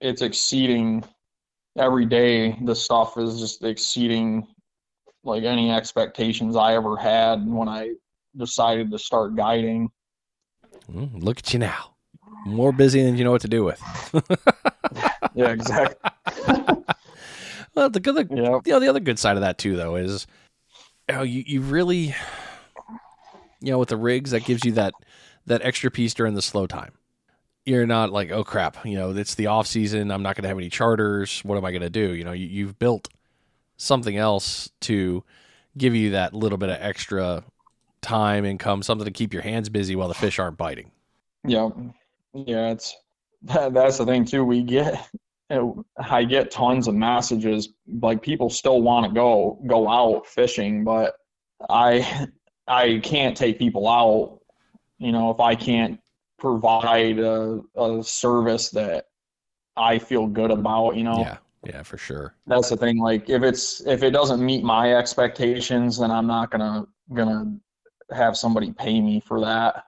[0.00, 1.04] it's exceeding
[1.76, 4.46] every day the stuff is just exceeding
[5.28, 7.94] like any expectations I ever had when I
[8.36, 9.90] decided to start guiding.
[10.90, 11.94] Mm, look at you now.
[12.46, 13.80] More busy than you know what to do with.
[15.34, 16.10] Yeah, exactly.
[17.74, 18.58] well, the good, the, Yeah.
[18.64, 20.26] you know, the other good side of that too, though, is
[21.08, 22.14] you know, you, you really,
[23.60, 24.94] you know, with the rigs, that gives you that
[25.46, 26.92] that extra piece during the slow time.
[27.64, 30.10] You're not like, oh crap, you know, it's the off season.
[30.10, 31.40] I'm not going to have any charters.
[31.44, 32.14] What am I going to do?
[32.14, 33.08] You know, you, you've built
[33.78, 35.24] something else to
[35.78, 37.44] give you that little bit of extra
[38.02, 40.90] time, income, something to keep your hands busy while the fish aren't biting.
[41.46, 41.70] Yeah,
[42.34, 42.94] yeah, it's
[43.42, 44.44] that, that's the thing too.
[44.44, 45.08] We get,
[45.98, 47.70] I get tons of messages
[48.02, 51.16] like people still want to go go out fishing, but
[51.70, 52.28] I
[52.66, 54.40] I can't take people out.
[54.98, 56.00] You know, if I can't
[56.38, 59.06] provide a, a service that
[59.76, 62.34] I feel good about, you know, Yeah, yeah, for sure.
[62.46, 62.98] that's the thing.
[62.98, 67.56] Like if it's if it doesn't meet my expectations, then I'm not gonna gonna
[68.10, 69.84] have somebody pay me for that.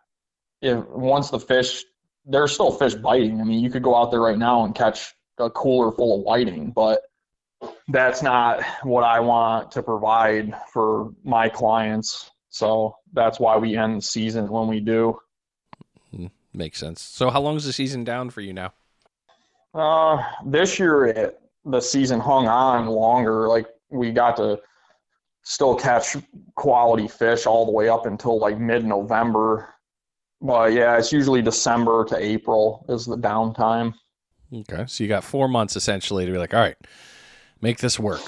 [0.62, 1.84] If once the fish,
[2.26, 3.40] there's still fish biting.
[3.40, 6.22] I mean, you could go out there right now and catch a cooler full of
[6.22, 7.02] whiting, but
[7.88, 12.30] that's not what I want to provide for my clients.
[12.50, 15.18] So that's why we end the season when we do.
[16.52, 17.00] Makes sense.
[17.00, 18.72] So, how long is the season down for you now?
[19.72, 23.48] Uh, this year it, the season hung on longer.
[23.48, 24.60] Like we got to
[25.42, 26.16] still catch
[26.54, 29.74] quality fish all the way up until like mid-November.
[30.40, 33.94] But yeah, it's usually December to April is the downtime.
[34.52, 36.76] Okay, so you got four months essentially to be like, all right,
[37.60, 38.22] make this work.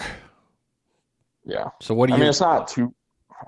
[1.44, 2.94] Yeah, So, what do you I mean it's not too,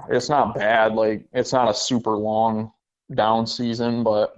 [0.09, 0.95] it's not bad.
[0.95, 2.72] Like it's not a super long
[3.14, 4.35] down season, but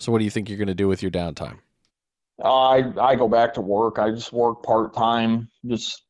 [0.00, 1.58] so, what do you think you're going to do with your downtime?
[2.44, 3.98] I I go back to work.
[3.98, 5.48] I just work part time.
[5.66, 6.02] Just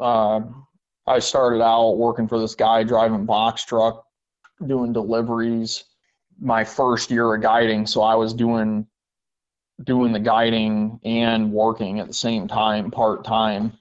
[0.00, 0.40] uh,
[1.06, 4.04] I started out working for this guy driving box truck,
[4.66, 5.84] doing deliveries.
[6.40, 8.86] My first year of guiding, so I was doing
[9.84, 13.72] doing the guiding and working at the same time, part time.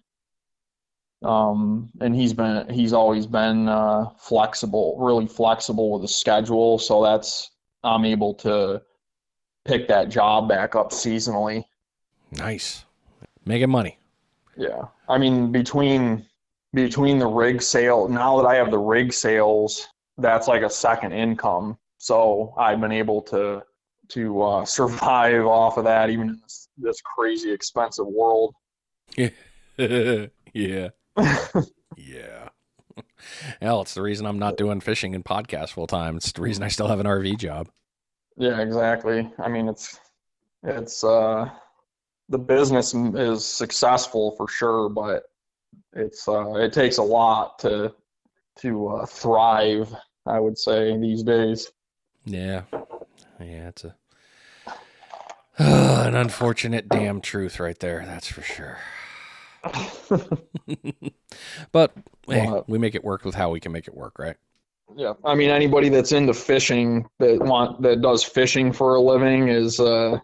[1.23, 6.77] Um, and he's been he's always been uh, flexible, really flexible with the schedule.
[6.77, 7.51] So that's
[7.83, 8.81] I'm able to
[9.65, 11.63] pick that job back up seasonally.
[12.31, 12.85] Nice,
[13.45, 13.97] making money.
[14.55, 14.85] Yeah.
[15.07, 16.25] I mean, between
[16.73, 21.13] between the rig sale, now that I have the rig sales, that's like a second
[21.13, 21.77] income.
[21.97, 23.63] So I've been able to
[24.09, 28.53] to uh, survive off of that, even in this, this crazy expensive world.
[29.17, 29.37] yeah,
[31.97, 32.49] yeah.
[33.61, 36.17] Hell, it's the reason I'm not doing fishing and podcast full time.
[36.17, 37.69] It's the reason I still have an RV job.
[38.37, 39.31] Yeah, exactly.
[39.39, 39.99] I mean, it's
[40.63, 41.49] it's uh,
[42.29, 45.23] the business is successful for sure, but
[45.93, 47.93] it's uh, it takes a lot to
[48.59, 49.93] to uh, thrive.
[50.25, 51.71] I would say these days.
[52.25, 52.63] Yeah,
[53.39, 53.69] yeah.
[53.69, 53.95] It's a
[55.57, 58.03] an unfortunate damn truth right there.
[58.05, 58.77] That's for sure.
[61.71, 61.91] but
[62.27, 64.35] hey, Well, we make it work with how we can make it work, right?
[64.95, 69.49] Yeah, I mean anybody that's into fishing that want that does fishing for a living
[69.49, 70.19] is uh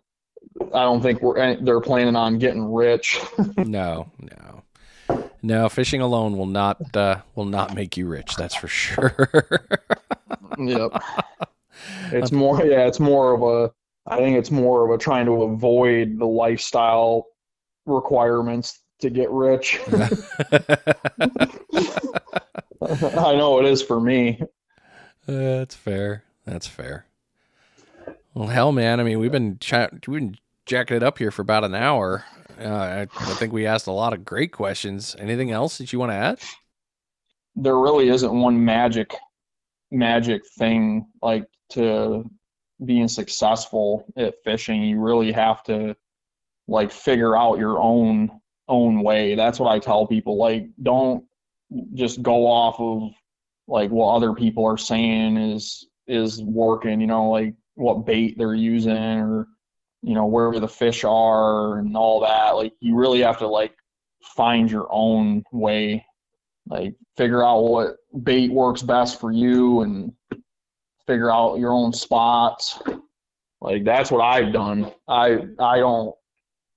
[0.73, 3.19] I don't think we're they're planning on getting rich.
[3.57, 4.63] no, no,
[5.41, 5.69] no.
[5.69, 8.35] Fishing alone will not uh, will not make you rich.
[8.35, 9.29] That's for sure.
[10.57, 10.91] yep.
[12.11, 13.71] It's more yeah, it's more of a
[14.05, 17.27] I think it's more of a trying to avoid the lifestyle
[17.85, 19.79] requirements to get rich.
[22.81, 24.41] I know it is for me.
[25.25, 26.23] That's fair.
[26.45, 27.05] That's fair.
[28.33, 28.99] Well, hell, man.
[28.99, 32.25] I mean, we've been chat, we've been jacking it up here for about an hour.
[32.59, 35.15] Uh, I, I think we asked a lot of great questions.
[35.19, 36.39] Anything else that you want to add?
[37.55, 39.15] there really isn't one magic
[39.91, 42.23] magic thing like to
[42.85, 45.95] being successful at fishing you really have to
[46.67, 48.29] like figure out your own
[48.67, 51.23] own way that's what i tell people like don't
[51.93, 53.11] just go off of
[53.67, 58.55] like what other people are saying is is working you know like what bait they're
[58.55, 59.47] using or
[60.03, 63.73] you know where the fish are and all that like you really have to like
[64.23, 66.05] find your own way.
[66.67, 70.13] Like figure out what bait works best for you and
[71.05, 72.81] figure out your own spots.
[73.59, 74.91] Like that's what i've done.
[75.07, 76.15] I i don't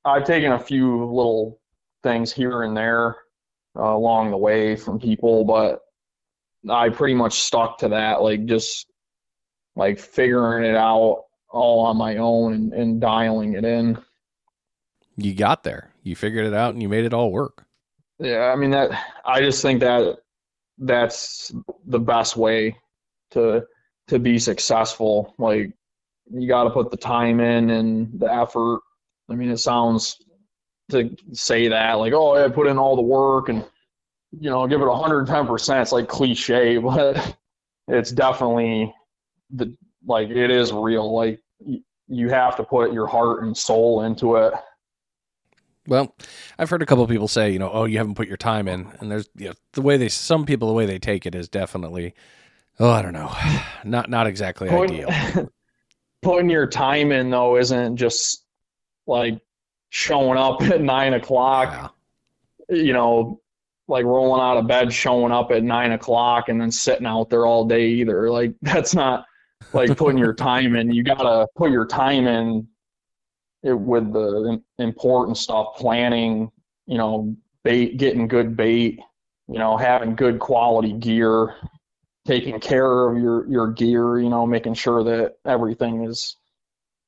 [0.05, 1.61] i've taken a few little
[2.03, 3.17] things here and there
[3.77, 5.81] uh, along the way from people but
[6.71, 8.87] i pretty much stuck to that like just
[9.75, 11.25] like figuring it out
[11.57, 13.99] all on my own and, and dialing it in
[15.17, 15.91] You got there.
[16.03, 17.65] You figured it out and you made it all work.
[18.19, 18.91] Yeah, I mean that
[19.25, 20.19] I just think that
[20.79, 21.53] that's
[21.87, 22.77] the best way
[23.33, 23.67] to
[24.09, 25.35] to be successful.
[25.39, 25.73] Like
[26.31, 28.81] you got to put the time in and the effort.
[29.31, 30.23] I mean, it sounds
[30.91, 33.65] to say that like, oh, I put in all the work and
[34.39, 35.83] you know, give it 110%.
[35.83, 37.37] It's like cliche, but
[37.89, 38.93] it's definitely
[39.51, 39.75] the
[40.07, 41.13] like it is real.
[41.15, 41.41] Like
[42.09, 44.55] you have to put your heart and soul into it.
[45.89, 46.15] Well,
[46.59, 48.67] I've heard a couple of people say, you know, oh, you haven't put your time
[48.67, 51.35] in, and there's you know, the way they some people the way they take it
[51.35, 52.15] is definitely,
[52.81, 53.33] oh, I don't know,
[53.85, 55.51] not not exactly putting, ideal.
[56.23, 58.45] Putting your time in though isn't just
[59.07, 59.41] like
[59.91, 61.95] showing up at nine o'clock,
[62.69, 62.77] yeah.
[62.77, 63.41] you know,
[63.87, 67.47] like rolling out of bed, showing up at nine o'clock, and then sitting out there
[67.47, 68.29] all day either.
[68.29, 69.25] Like that's not
[69.73, 70.93] like putting your time in.
[70.93, 72.67] You gotta put your time in
[73.63, 76.51] it, with the important stuff, planning.
[76.87, 79.01] You know, bait, getting good bait.
[79.49, 81.55] You know, having good quality gear,
[82.27, 84.19] taking care of your your gear.
[84.19, 86.37] You know, making sure that everything is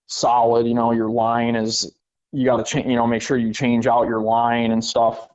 [0.07, 0.67] solid.
[0.67, 1.95] You know, your line is.
[2.31, 2.87] You got to change.
[2.87, 5.29] You know, make sure you change out your line and stuff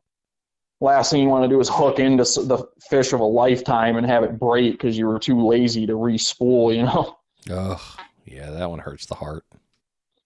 [0.82, 4.06] last thing you want to do is hook into the fish of a lifetime and
[4.06, 7.18] have it break because you were too lazy to respool, you know?
[7.50, 9.44] Oh, yeah, that one hurts the heart.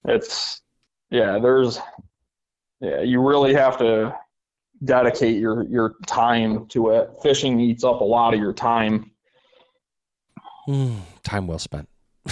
[0.06, 0.62] It's,
[1.10, 1.80] yeah, there's,
[2.80, 4.16] yeah, you really have to
[4.86, 7.10] dedicate your, your time to it.
[7.24, 9.10] Fishing eats up a lot of your time.
[10.68, 11.90] Mm, time well spent.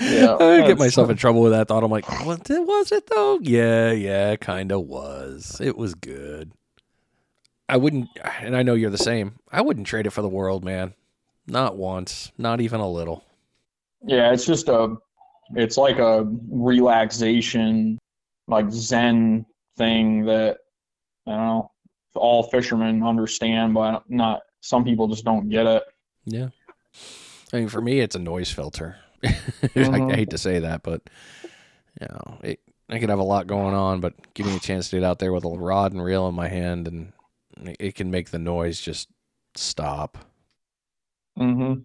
[0.00, 1.84] yeah, I get myself in trouble with that thought.
[1.84, 3.38] I'm like, was it, was it though?
[3.42, 5.60] Yeah, yeah, kind of was.
[5.60, 6.52] It was good.
[7.68, 8.08] I wouldn't,
[8.40, 9.36] and I know you're the same.
[9.52, 10.94] I wouldn't trade it for the world, man.
[11.46, 13.24] Not once, not even a little.
[14.04, 14.96] Yeah, it's just a,
[15.54, 17.98] it's like a relaxation,
[18.48, 19.46] like Zen
[19.76, 20.58] thing that
[21.26, 21.70] I don't know.
[22.14, 25.84] All fishermen understand, but not some people just don't get it.
[26.24, 26.48] Yeah,
[27.52, 28.96] I mean, for me, it's a noise filter.
[29.22, 29.94] Mm-hmm.
[29.94, 31.02] I, I, hate to say that, but
[32.00, 34.88] you know, it, I could have a lot going on, but give me a chance
[34.90, 37.12] to get out there with a rod and reel in my hand, and
[37.78, 39.08] it can make the noise just
[39.54, 40.18] stop.
[41.38, 41.80] Mm-hmm.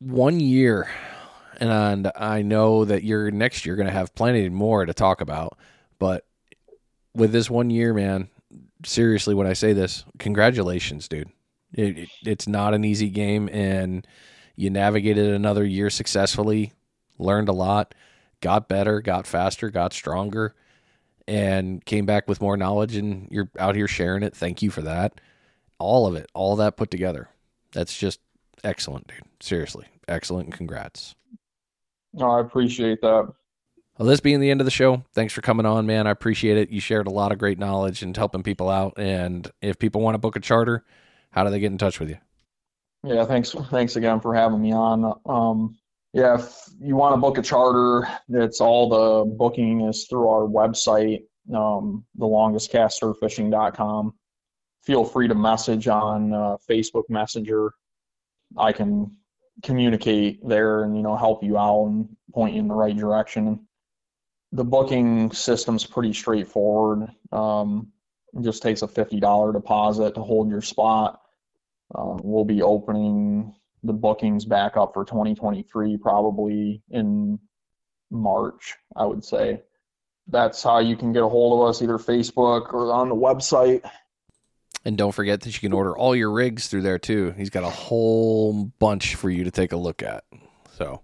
[0.00, 0.90] One year,
[1.58, 5.58] and I know that you're next year going to have plenty more to talk about,
[5.98, 6.26] but
[7.14, 8.28] with this one year, man,
[8.84, 11.30] seriously, when I say this, congratulations, dude.
[11.72, 14.06] It, it's not an easy game, and
[14.58, 16.72] you navigated another year successfully,
[17.16, 17.94] learned a lot,
[18.40, 20.52] got better, got faster, got stronger,
[21.28, 22.96] and came back with more knowledge.
[22.96, 24.34] And you're out here sharing it.
[24.34, 25.20] Thank you for that.
[25.78, 27.28] All of it, all that put together.
[27.70, 28.18] That's just
[28.64, 29.22] excellent, dude.
[29.38, 30.52] Seriously, excellent.
[30.52, 31.14] Congrats.
[32.12, 33.32] No, I appreciate that.
[33.96, 36.08] Well, this being the end of the show, thanks for coming on, man.
[36.08, 36.70] I appreciate it.
[36.70, 38.94] You shared a lot of great knowledge and helping people out.
[38.96, 40.84] And if people want to book a charter,
[41.30, 42.18] how do they get in touch with you?
[43.04, 43.52] Yeah, thanks.
[43.52, 45.20] Thanks again for having me on.
[45.26, 45.76] Um,
[46.12, 50.42] yeah, if you want to book a charter, it's all the booking is through our
[50.48, 51.22] website,
[51.54, 54.14] um, thelongestcastsurffishing.com.
[54.82, 57.72] Feel free to message on uh, Facebook Messenger.
[58.56, 59.14] I can
[59.62, 63.66] communicate there and you know help you out and point you in the right direction.
[64.52, 67.10] The booking system's pretty straightforward.
[67.32, 67.92] Um,
[68.32, 71.20] it just takes a fifty dollar deposit to hold your spot
[71.94, 77.38] uh, we'll be opening the bookings back up for 2023 probably in
[78.10, 79.62] March, I would say.
[80.26, 83.88] That's how you can get a hold of us, either Facebook or on the website.
[84.84, 87.32] And don't forget that you can order all your rigs through there too.
[87.36, 90.24] He's got a whole bunch for you to take a look at.
[90.76, 91.00] So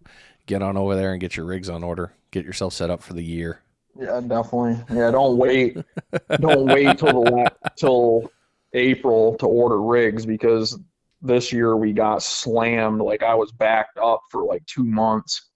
[0.47, 2.12] get on over there and get your rigs on order.
[2.30, 3.61] Get yourself set up for the year.
[3.99, 4.85] Yeah, definitely.
[4.95, 5.76] Yeah, don't wait.
[6.41, 8.30] don't wait till the till
[8.75, 10.79] April to order rigs because
[11.22, 13.01] this year we got slammed.
[13.01, 15.51] Like I was backed up for like two months.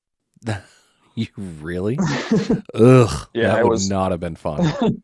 [1.14, 1.98] you really?
[2.74, 3.28] Ugh.
[3.34, 4.62] Yeah, that would was, not have been fun.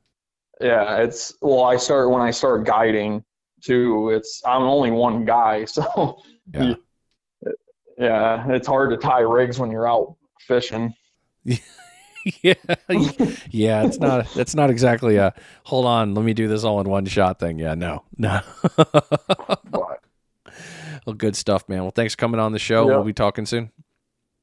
[0.60, 1.64] yeah, it's well.
[1.64, 3.24] I start when I start guiding
[3.62, 4.10] too.
[4.10, 6.74] It's I'm only one guy, so yeah,
[7.98, 8.50] yeah.
[8.50, 10.94] It's hard to tie rigs when you're out fishing.
[12.42, 12.54] yeah,
[13.50, 13.84] yeah.
[13.84, 14.36] It's not.
[14.36, 16.14] It's not exactly a hold on.
[16.14, 17.58] Let me do this all in one shot thing.
[17.58, 18.40] Yeah, no, no.
[19.70, 21.82] well, good stuff, man.
[21.82, 22.86] Well, thanks for coming on the show.
[22.86, 22.96] Yep.
[22.96, 23.70] We'll be talking soon.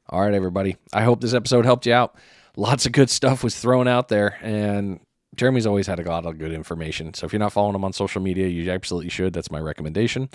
[0.09, 0.77] All right, everybody.
[0.93, 2.15] I hope this episode helped you out.
[2.55, 4.99] Lots of good stuff was thrown out there, and
[5.36, 7.13] Jeremy's always had a lot of good information.
[7.13, 9.34] So if you're not following him on social media, you absolutely should.
[9.34, 10.29] That's my recommendation.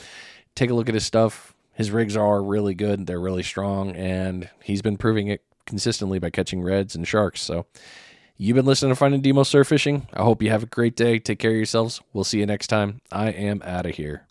[0.55, 1.55] Take a look at his stuff.
[1.75, 3.07] His rigs are really good.
[3.07, 7.43] They're really strong, and he's been proving it consistently by catching reds and sharks.
[7.43, 7.67] So
[8.37, 10.09] you've been listening to Finding Demo Surf Fishing.
[10.15, 11.19] I hope you have a great day.
[11.19, 12.01] Take care of yourselves.
[12.13, 13.01] We'll see you next time.
[13.13, 14.26] I am out of here.